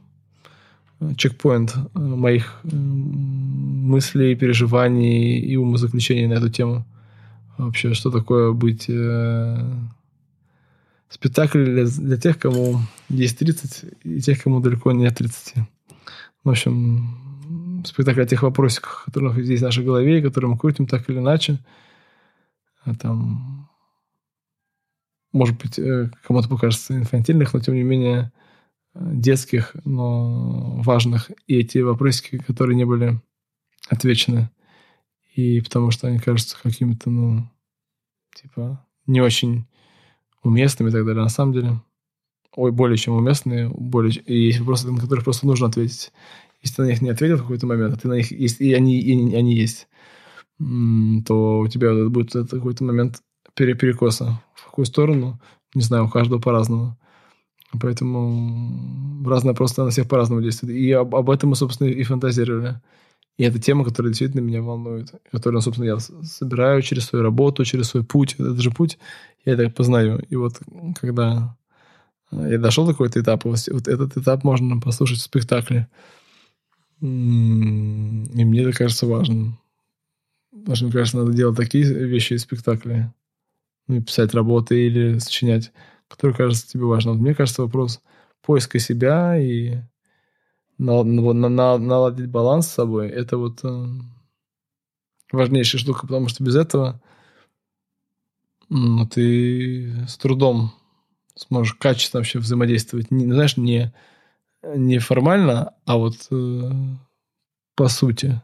[0.99, 6.85] э, чекпоинт э, моих мыслей, переживаний и умозаключений на эту тему.
[7.57, 9.57] Вообще, что такое быть э,
[11.13, 15.55] спектакль для, для тех, кому есть 30, и тех, кому далеко нет 30.
[16.43, 21.07] В общем, спектакль о тех вопросиках, которые есть в нашей голове, которые мы крутим так
[21.09, 21.59] или иначе.
[22.83, 23.69] А там,
[25.31, 28.31] может быть, э, кому-то покажется инфантильных, но тем не менее
[28.95, 31.31] детских, но важных.
[31.45, 33.21] И эти вопросики, которые не были
[33.87, 34.49] отвечены.
[35.35, 37.49] И потому что они кажутся какими-то, ну,
[38.35, 39.67] типа, не очень
[40.43, 41.23] уместными и так далее.
[41.23, 41.81] На самом деле,
[42.55, 46.11] ой, более чем уместные, более, и есть вопросы, на которые просто нужно ответить.
[46.61, 48.73] Если ты на них не ответил в какой-то момент, а ты на них, если и
[48.73, 49.87] они, и они есть,
[51.27, 53.21] то у тебя будет какой-то момент
[53.55, 54.41] перекоса.
[54.55, 55.39] В какую сторону?
[55.73, 56.97] Не знаю, у каждого по-разному.
[57.81, 60.75] Поэтому разное просто на всех по-разному действует.
[60.75, 62.79] И об, об этом мы, собственно, и фантазировали.
[63.37, 67.87] И это тема, которая действительно меня волнует, которую, собственно, я собираю через свою работу, через
[67.87, 68.35] свой путь.
[68.35, 68.99] Это же путь,
[69.43, 70.19] я это познаю.
[70.29, 70.59] И вот
[71.01, 71.57] когда
[72.31, 75.87] я дошел до какого-то этапа, вот этот этап можно послушать в спектакле.
[77.01, 79.59] И мне это кажется важным.
[80.51, 83.13] Потому что, мне кажется, надо делать такие вещи из спектакля.
[83.87, 85.73] Ну, и писать работы или сочинять,
[86.07, 87.15] которые кажутся тебе важным.
[87.15, 87.99] Вот мне кажется, вопрос
[88.41, 89.79] поиска себя и
[90.77, 93.85] наладить баланс с собой, это вот э,
[95.31, 97.01] важнейшая штука, потому что без этого
[98.69, 100.73] ну, ты с трудом
[101.35, 103.11] сможешь качественно вообще взаимодействовать.
[103.11, 103.93] Не, знаешь, не,
[104.63, 106.71] не формально, а вот э,
[107.75, 108.41] по сути.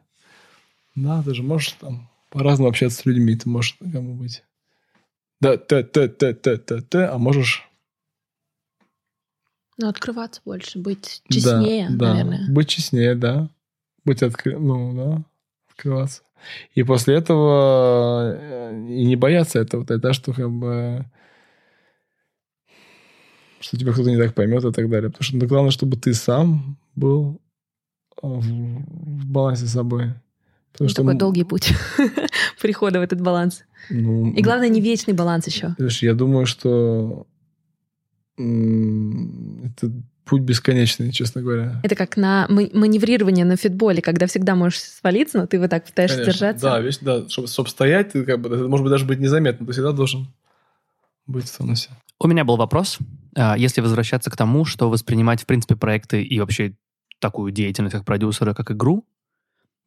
[0.96, 3.36] Да, ты же можешь там по-разному общаться с людьми.
[3.36, 4.44] Ты можешь кому быть
[5.42, 7.69] да, т, т, т, т, т, т, а можешь
[9.80, 12.46] ну, открываться больше, быть честнее, да, наверное.
[12.48, 13.50] Да, быть честнее, да.
[14.04, 14.60] Быть откры...
[14.60, 15.24] ну, да,
[15.70, 16.22] открываться.
[16.76, 21.06] И после этого э, и не бояться этого, тогда, что как бы
[23.62, 25.10] что тебя кто-то не так поймет и так далее.
[25.10, 27.42] Потому что ну, главное, чтобы ты сам был
[28.22, 30.14] э, в, в балансе с собой.
[30.74, 31.74] Потому ну, что такой долгий путь
[32.62, 33.64] прихода в этот баланс.
[33.90, 35.76] Ну, и главное, не вечный баланс еще.
[35.78, 37.28] Я думаю, что
[38.40, 39.92] это
[40.26, 41.82] путь бесконечный, честно говоря.
[41.84, 46.18] Это как на маневрирование на фитболе, когда всегда можешь свалиться, но ты вот так пытаешься
[46.18, 46.34] Конечно.
[46.34, 46.66] держаться.
[46.66, 49.66] Да, весь, да, чтобы, чтобы стоять, ты как бы, это может быть даже быть незаметно,
[49.66, 50.28] ты всегда должен
[51.28, 51.90] быть в тонусе.
[52.20, 53.00] У меня был вопрос,
[53.36, 56.76] а, если возвращаться к тому, что воспринимать, в принципе, проекты и вообще
[57.20, 59.06] такую деятельность как продюсера, как игру,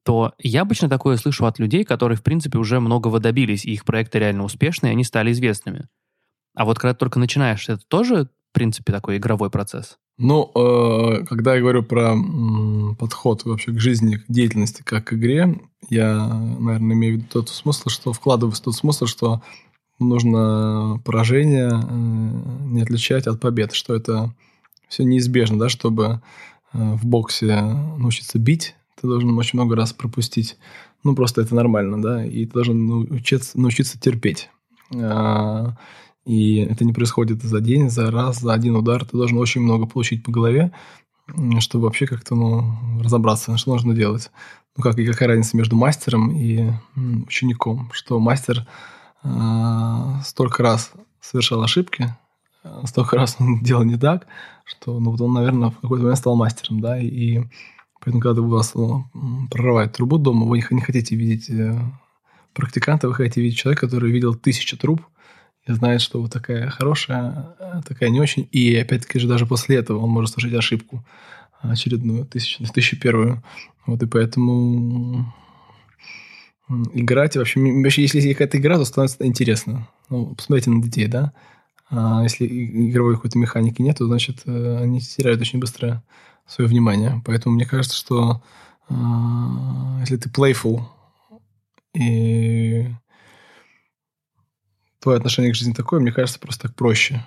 [0.04, 3.84] то я обычно такое слышу от людей, которые, в принципе, уже многого добились, и их
[3.84, 5.88] проекты реально успешные, и они стали известными.
[6.54, 9.96] А вот когда ты только начинаешь, это тоже в принципе, такой игровой процесс?
[10.18, 12.14] Ну, э, когда я говорю про
[12.98, 17.48] подход вообще к жизни, к деятельности как к игре, я, наверное, имею в виду тот
[17.48, 19.42] смысл, что вкладываю в тот смысл, что
[19.98, 24.34] нужно поражение э, не отличать от побед, что это
[24.86, 26.20] все неизбежно, да, чтобы
[26.74, 27.58] э, в боксе
[27.96, 30.58] научиться бить, ты должен очень много раз пропустить.
[31.04, 34.50] Ну, просто это нормально, да, и ты должен научиться, научиться терпеть.
[34.94, 35.74] А,
[36.24, 39.04] и это не происходит за день, за раз, за один удар.
[39.04, 40.72] Ты должен очень много получить по голове,
[41.58, 44.30] чтобы вообще как-то ну, разобраться, что нужно делать.
[44.76, 46.70] Ну, как и какая разница между мастером и
[47.26, 48.66] учеником, что мастер
[49.22, 52.14] э, столько раз совершал ошибки,
[52.84, 54.26] столько раз он делал не так,
[54.64, 57.40] что ну, вот он, наверное, в какой-то момент стал мастером, да, и
[58.00, 59.06] поэтому, когда у вас ну,
[59.50, 61.78] прорывает трубу дома, вы не хотите видеть э,
[62.54, 65.02] практиканта, вы хотите видеть человека, который видел тысячи труб,
[65.66, 69.76] и знает, что вот такая хорошая, э, такая не очень, и опять-таки же даже после
[69.76, 71.04] этого он может совершить ошибку
[71.60, 73.42] очередную, тысячу, тысячу первую.
[73.86, 75.32] Вот и поэтому
[76.92, 79.88] играть вообще, вообще если есть какая-то игра, то становится интересно.
[80.08, 81.32] Ну, посмотрите на детей, да?
[81.90, 86.02] А если игровой какой-то механики нет, то значит э, они теряют очень быстро
[86.46, 87.22] свое внимание.
[87.24, 88.42] Поэтому мне кажется, что
[88.88, 88.94] э,
[90.00, 90.82] если ты playful
[91.94, 92.86] и
[95.02, 97.26] твое отношение к жизни такое, мне кажется, просто так проще.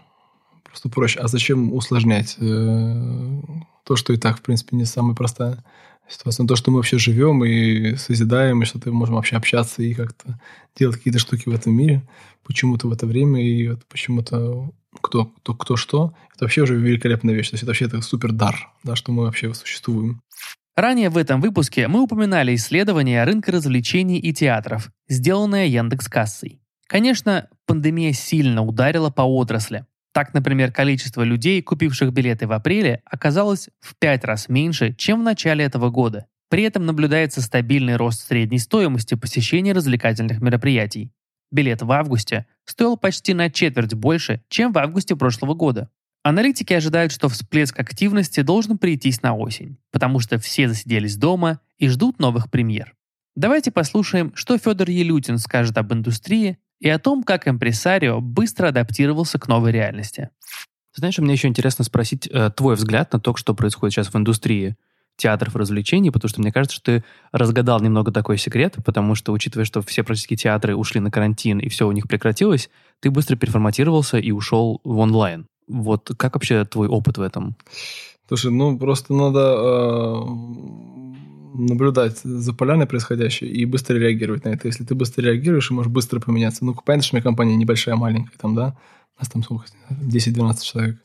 [0.64, 1.20] Просто проще.
[1.20, 3.42] А зачем усложнять э,
[3.84, 5.64] то, что и так, в принципе, не самая простая
[6.08, 6.44] ситуация.
[6.44, 10.40] Но то, что мы вообще живем и созидаем, и что-то можем вообще общаться и как-то
[10.78, 12.02] делать какие-то штуки в этом мире,
[12.44, 14.72] почему-то в это время, и вот почему-то
[15.02, 17.50] кто, кто, кто что, это вообще уже великолепная вещь.
[17.50, 20.22] То есть это вообще это супер дар, да, что мы вообще существуем.
[20.76, 26.62] Ранее в этом выпуске мы упоминали исследование рынка развлечений и театров, сделанное Яндекс Кассой.
[26.88, 29.86] Конечно, пандемия сильно ударила по отрасли.
[30.14, 35.24] Так, например, количество людей, купивших билеты в апреле, оказалось в пять раз меньше, чем в
[35.24, 36.28] начале этого года.
[36.50, 41.12] При этом наблюдается стабильный рост средней стоимости посещения развлекательных мероприятий.
[41.52, 45.90] Билет в августе стоил почти на четверть больше, чем в августе прошлого года.
[46.24, 51.88] Аналитики ожидают, что всплеск активности должен прийтись на осень, потому что все засиделись дома и
[51.88, 52.96] ждут новых премьер.
[53.36, 59.40] Давайте послушаем, что Федор Елютин скажет об индустрии и о том, как импресарио быстро адаптировался
[59.40, 60.30] к новой реальности.
[60.94, 64.76] Знаешь, мне еще интересно спросить э, твой взгляд на то, что происходит сейчас в индустрии
[65.18, 69.32] театров и развлечений, потому что мне кажется, что ты разгадал немного такой секрет, потому что,
[69.32, 72.70] учитывая, что все практически театры ушли на карантин и все у них прекратилось,
[73.00, 75.48] ты быстро переформатировался и ушел в онлайн.
[75.68, 77.56] Вот как вообще твой опыт в этом?
[78.28, 80.22] Слушай, ну просто надо э,
[81.58, 84.68] наблюдать за поляной происходящей и быстро реагировать на это.
[84.68, 86.66] Если ты быстро реагируешь и можешь быстро поменяться.
[86.66, 88.78] Ну, понятно, что у меня компания небольшая, маленькая, там, да,
[89.18, 90.98] у нас там сколько, 10-12 человек.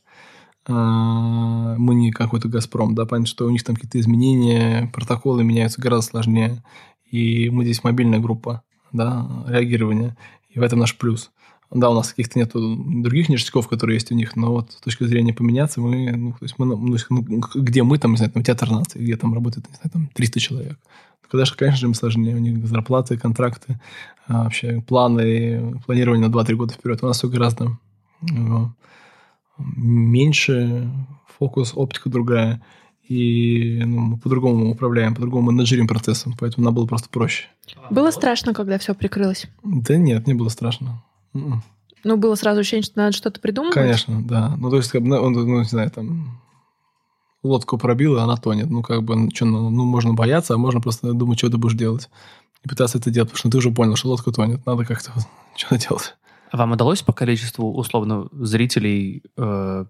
[0.67, 5.81] А, мы не какой-то «Газпром», да, понятно, что у них там какие-то изменения, протоколы меняются
[5.81, 6.63] гораздо сложнее.
[7.11, 10.17] И мы здесь мобильная группа, да, реагирования.
[10.49, 11.31] И в этом наш плюс.
[11.73, 15.05] Да, у нас каких-то нет других ништяков, которые есть у них, но вот с точки
[15.05, 18.43] зрения поменяться, мы, ну, то есть мы, ну, ну где мы там, не знаю, там,
[18.43, 20.79] театр нации, где там работает, не знаю, там 300 человек.
[21.31, 22.35] Когда же, конечно же, им сложнее.
[22.35, 23.81] У них зарплаты, контракты,
[24.27, 26.99] а, вообще планы, планирование на 2-3 года вперед.
[27.03, 27.79] У нас все гораздо
[28.21, 28.73] ну,
[29.59, 30.91] меньше,
[31.39, 32.61] фокус, оптика другая.
[33.09, 37.47] И ну, мы по-другому управляем, по-другому менеджерим процессом, поэтому нам было просто проще.
[37.91, 39.49] Было страшно, когда все прикрылось?
[39.65, 41.03] Да нет, не было страшно.
[41.35, 41.63] М-м.
[42.03, 43.75] Ну, было сразу ощущение, что надо что-то придумывать?
[43.75, 44.55] Конечно, да.
[44.57, 46.41] Ну, то есть, как бы, он, ну, не знаю, там,
[47.43, 48.71] лодку пробил, и она тонет.
[48.71, 51.59] Ну, как бы, ну, что, ну, ну, можно бояться, а можно просто думать, что ты
[51.59, 52.09] будешь делать.
[52.65, 54.65] И пытаться это делать, потому что ты уже понял, что лодка тонет.
[54.67, 55.13] Надо как-то
[55.57, 56.17] что-то делать.
[56.51, 59.85] А вам удалось по количеству, условно, зрителей э,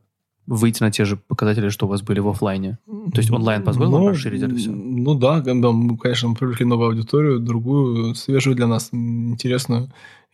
[0.47, 2.79] выйти на те же показатели, что у вас были в офлайне?
[2.87, 4.71] То есть онлайн позволил ну, вам расширить это все?
[4.71, 9.91] Ну да, да, мы, конечно, мы привлекли новую аудиторию, другую, свежую для нас, интересную.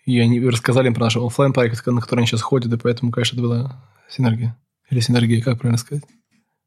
[0.06, 3.10] И они рассказали им про наш офлайн проект, на который они сейчас ходят, и поэтому,
[3.10, 4.56] конечно, это была синергия.
[4.88, 6.04] Или синергия, как правильно сказать?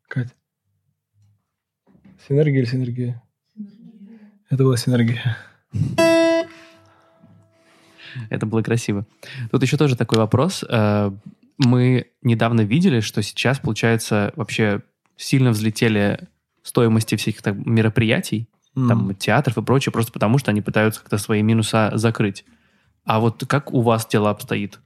[0.09, 0.33] Катя?
[2.27, 3.23] Синергия или синергия?
[3.55, 4.19] синергия.
[4.49, 5.37] Это была синергия.
[8.29, 9.05] Это было красиво.
[9.51, 10.65] Тут еще тоже такой вопрос.
[10.67, 11.11] Э,
[11.57, 14.81] мы недавно видели, что сейчас, получается, вообще
[15.15, 16.27] сильно взлетели
[16.63, 18.87] стоимости всяких так, мероприятий, mm.
[18.87, 22.43] там, театров и прочее, просто потому что они пытаются как-то свои минуса закрыть.
[23.09, 24.79] А вот как у вас дело обстоит?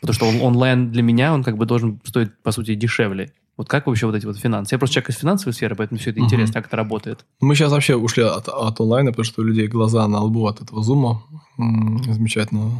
[0.00, 3.30] Потому что он, онлайн для меня, он как бы должен стоить, по сути, дешевле.
[3.58, 4.74] Вот как вообще вот эти вот финансы?
[4.74, 6.26] Я просто человек из финансовой сферы, поэтому все это угу.
[6.28, 7.26] интересно, как это работает.
[7.40, 10.62] Мы сейчас вообще ушли от, от онлайна, потому что у людей глаза на лбу от
[10.62, 11.22] этого зума.
[11.58, 12.70] Замечательно.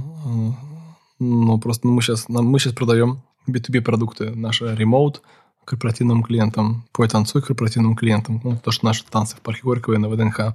[1.18, 5.20] Но просто мы сейчас, мы сейчас продаем B2B продукты, наши ремоут
[5.66, 9.98] корпоративным клиентам, по танцуй корпоративным клиентам, ну, то, что наши танцы в парке Горького и
[9.98, 10.54] на ВДНХ.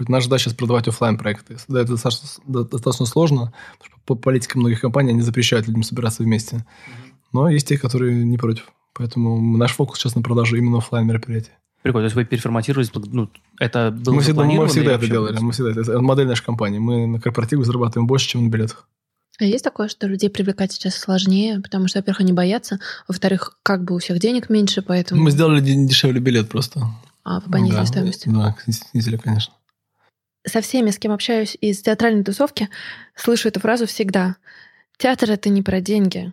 [0.00, 4.58] Наша задача сейчас продавать офлайн проекты Да, это достаточно, достаточно сложно, потому что по политике
[4.58, 6.64] многих компаний они запрещают людям собираться вместе.
[7.32, 8.70] Но есть те, которые не против.
[8.92, 11.50] Поэтому наш фокус сейчас на продаже именно офлайн мероприятий.
[11.82, 13.28] Прикольно, то есть вы переформатировались, ну,
[13.60, 16.78] это было мы всегда, мы всегда это делали, мы всегда, это модель нашей компании.
[16.78, 18.88] Мы на корпоративах зарабатываем больше, чем на билетах.
[19.38, 22.78] А есть такое, что людей привлекать сейчас сложнее, потому что, во-первых, они боятся,
[23.08, 25.20] во-вторых, как бы у всех денег меньше, поэтому...
[25.20, 26.86] Мы сделали дешевле билет просто.
[27.24, 28.32] А, вы понизили да, стоимость?
[28.32, 28.56] Да,
[28.92, 29.52] снизили, конечно
[30.46, 32.68] со всеми, с кем общаюсь из театральной тусовки,
[33.14, 34.36] слышу эту фразу всегда.
[34.98, 36.32] Театр— это не про деньги.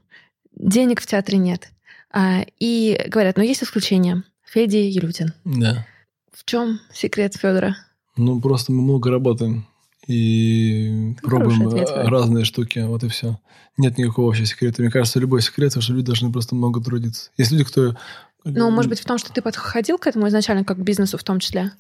[0.54, 1.70] денег в театре нет.
[2.12, 4.24] А, и говорят, ну есть исключения.
[4.46, 5.34] Федя Елютин.
[5.46, 5.88] Да.
[6.34, 7.78] В чем секрет Федора?
[8.18, 9.66] Ну, просто мы много работаем
[10.08, 12.08] и Ну, пробуем ответ, э, Вань.
[12.08, 13.40] разные штуки, вот и все.
[13.78, 14.82] Нет никакого вообще секрета.
[14.82, 17.32] Мне кажется, любой секрет, что люди должны просто много трудиться.
[17.38, 17.96] Есть люди, кто...
[18.44, 21.24] Ну, может быть, в том, что ты подходил к этому изначально как к бизнесу в
[21.24, 21.72] том числе.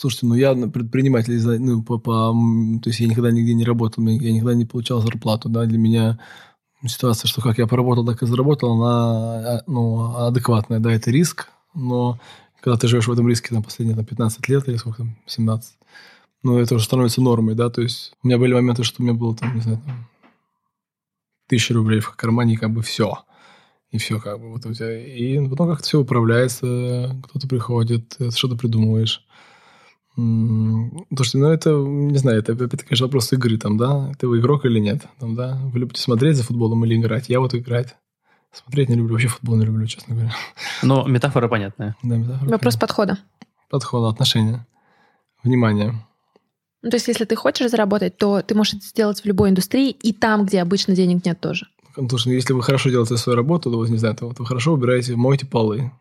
[0.00, 2.32] Слушайте, ну я предприниматель, из- ну, по, по-
[2.82, 6.18] то есть я никогда нигде не работал, я никогда не получал зарплату, да, для меня
[6.86, 11.48] ситуация, что как я поработал, так и заработал, она а, ну, адекватная, да, это риск,
[11.74, 12.18] но
[12.62, 15.74] когда ты живешь в этом риске там, последние там, 15 лет или сколько там, 17,
[16.44, 19.12] ну, это уже становится нормой, да, то есть у меня были моменты, что у меня
[19.12, 20.08] было там, не знаю, там,
[21.46, 23.18] тысяча рублей в кармане, и как бы все.
[23.90, 25.04] И все как бы вот у тебя.
[25.04, 29.26] И потом как-то все управляется, кто-то приходит, ты что-то придумываешь.
[31.14, 34.12] Слушайте, ну это, не знаю, это опять, конечно, вопрос игры там, да?
[34.18, 35.06] Ты вы игрок или нет?
[35.18, 35.58] Там, да?
[35.72, 37.28] Вы любите смотреть за футболом или играть?
[37.28, 37.96] Я вот играть.
[38.52, 40.34] Смотреть не люблю, вообще футбол не люблю, честно говоря.
[40.82, 41.96] Но метафора понятная.
[42.02, 42.50] Да, метафора.
[42.50, 43.18] Вопрос подхода.
[43.70, 44.66] Подхода, отношения,
[45.44, 45.94] внимание.
[46.82, 49.90] Ну, то есть, если ты хочешь заработать, то ты можешь это сделать в любой индустрии
[49.90, 51.66] и там, где обычно денег нет тоже.
[51.94, 54.46] Потому что если вы хорошо делаете свою работу, то, вот, не знаю, то вот вы
[54.46, 55.92] хорошо убираете, моете полы.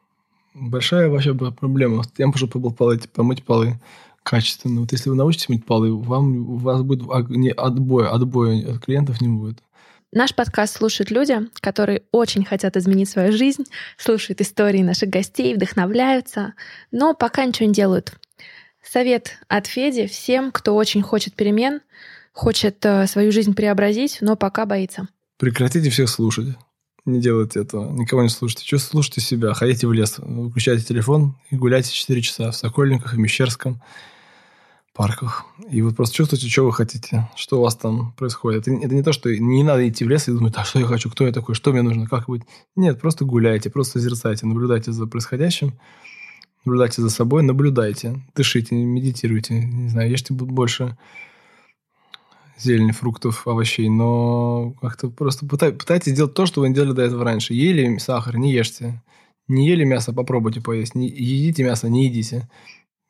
[0.56, 2.04] Большая вообще проблема.
[2.18, 3.80] Я могу побыл полы, помыть полы
[4.24, 4.82] качественно.
[4.82, 9.22] Вот если вы научитесь мыть полы, вам, у вас будет не отбоя, отбоя от клиентов
[9.22, 9.60] не будет.
[10.12, 13.66] Наш подкаст слушают люди, которые очень хотят изменить свою жизнь,
[13.96, 16.54] слушают истории наших гостей, вдохновляются,
[16.92, 18.14] но пока ничего не делают.
[18.84, 21.82] Совет от Феди всем, кто очень хочет перемен,
[22.34, 25.08] хочет э, свою жизнь преобразить, но пока боится.
[25.38, 26.48] Прекратите всех слушать.
[27.10, 27.92] Не делайте этого.
[27.92, 28.66] Никого не слушайте.
[28.66, 29.54] Что слушайте себя?
[29.54, 33.82] Ходите в лес, выключайте телефон и гуляйте 4 часа в Сокольниках и Мещерском
[34.94, 35.46] парках.
[35.72, 38.68] И вот просто чувствуйте, что вы хотите, что у вас там происходит.
[38.68, 40.86] Это, это не то, что не надо идти в лес и думать, а что я
[40.86, 42.44] хочу, кто я такой, что мне нужно, как быть.
[42.76, 45.74] Нет, просто гуляйте, просто созерцайте, наблюдайте за происходящим,
[46.64, 50.98] наблюдайте за собой, наблюдайте, дышите, медитируйте, не знаю, ешьте больше
[52.60, 57.02] зелени, фруктов, овощей, но как-то просто пытай- пытайтесь делать то, что вы не делали до
[57.02, 57.54] этого раньше.
[57.54, 59.02] Ели сахар, не ешьте.
[59.48, 60.96] Не ели мясо, попробуйте поесть.
[60.96, 62.50] Не едите мясо, не едите.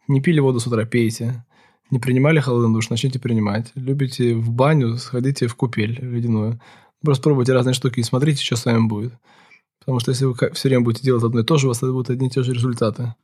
[0.08, 1.46] Не пили воду с утра, пейте.
[1.92, 3.72] Не принимали холодный душ, начните принимать.
[3.76, 6.60] Любите в баню, сходите в купель ледяную.
[7.04, 9.14] Просто пробуйте разные штуки и смотрите, что с вами будет.
[9.80, 12.10] Потому что если вы все время будете делать одно и то же, у вас будут
[12.10, 13.16] одни и те же результаты.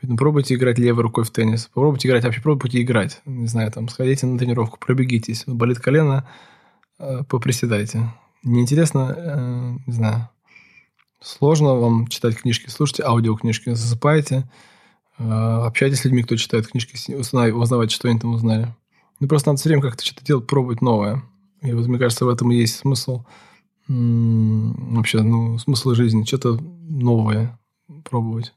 [0.00, 1.66] Поэтому пробуйте играть левой рукой в теннис.
[1.66, 3.20] Попробуйте играть, вообще пробуйте играть.
[3.26, 5.44] Не знаю, там, сходите на тренировку, пробегитесь.
[5.46, 6.26] Болит колено,
[6.98, 8.10] э, поприседайте.
[8.42, 10.30] Неинтересно, э, не знаю,
[11.20, 14.48] сложно вам читать книжки, слушайте аудиокнижки, засыпайте,
[15.18, 18.74] э, общайтесь с людьми, кто читает книжки, узнавайте, что они там узнали.
[19.20, 21.22] Ну, просто надо все время как-то что-то делать, пробовать новое.
[21.60, 23.24] И вот, мне кажется, в этом и есть смысл
[23.86, 27.58] вообще, ну, смысл жизни, что-то новое
[28.04, 28.54] пробовать.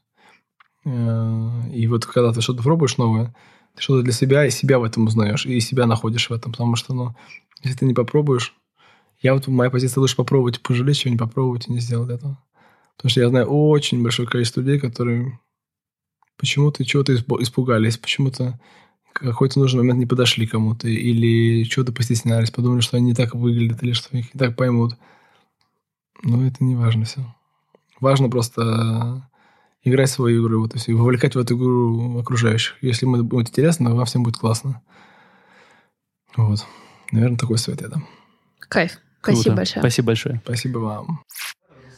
[0.84, 3.34] Э, И вот когда ты что-то пробуешь новое,
[3.74, 6.52] ты что-то для себя и себя в этом узнаешь, и себя находишь в этом.
[6.52, 7.14] Потому что, ну,
[7.62, 8.54] если ты не попробуешь,
[9.20, 12.38] я вот, моя позиция лучше попробовать, пожалеть, чем не попробовать и не сделать этого.
[12.96, 15.38] Потому что я знаю очень большое количество людей, которые
[16.36, 18.60] почему-то чего-то испу- испугались, почему-то
[19.12, 23.82] какой-то нужный момент не подошли кому-то, или чего-то постеснялись, подумали, что они не так выглядят,
[23.82, 24.96] или что их не так поймут.
[26.22, 27.34] Но это не важно все.
[28.00, 29.28] Важно просто
[29.84, 32.76] играть свою игру, все, и вовлекать в эту игру окружающих.
[32.80, 34.82] Если им это будет интересно, вам всем будет классно.
[36.36, 36.66] Вот.
[37.12, 38.08] Наверное, такой совет я дам.
[38.58, 38.98] Кайф.
[39.20, 39.40] Круто.
[39.40, 39.80] Спасибо большое.
[39.82, 40.40] Спасибо большое.
[40.44, 41.22] Спасибо вам.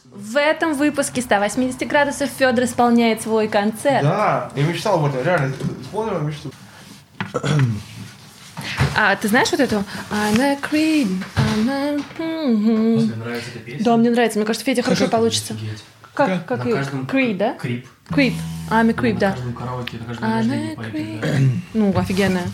[0.05, 4.03] В этом выпуске 180 градусов Федор исполняет свой концерт.
[4.03, 6.51] Да, я мечтал об этом, реально, исполнил мечту.
[8.95, 9.83] А ты знаешь вот эту?
[10.09, 11.97] I'm a creep, I'm a...
[12.47, 13.19] Мгм.
[13.19, 13.83] нравится эта песня?
[13.83, 14.39] Да, мне нравится.
[14.39, 15.55] Мне кажется, Федя хорошо получится.
[16.16, 16.74] Как, как На ее?
[16.76, 17.54] каждом- Creed, да?
[17.54, 17.86] Крип.
[18.10, 18.34] Creep.
[18.70, 19.32] I'm a creep, да.
[19.32, 21.20] каждом караоке, на каждом I'm рождении a поют, creep.
[21.20, 21.28] да.
[21.74, 22.46] Ну, офигенная.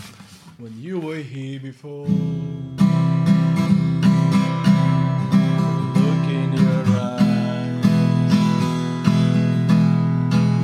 [0.59, 2.07] When you were here before,
[5.95, 7.85] look in your eyes,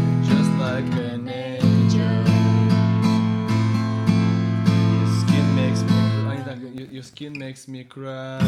[0.09, 2.25] you're just like an angel.
[4.95, 5.95] Your skin makes me,
[6.29, 8.41] а, не так, your, your skin makes me cry.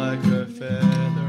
[0.00, 1.19] like a feather.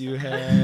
[0.00, 0.61] you have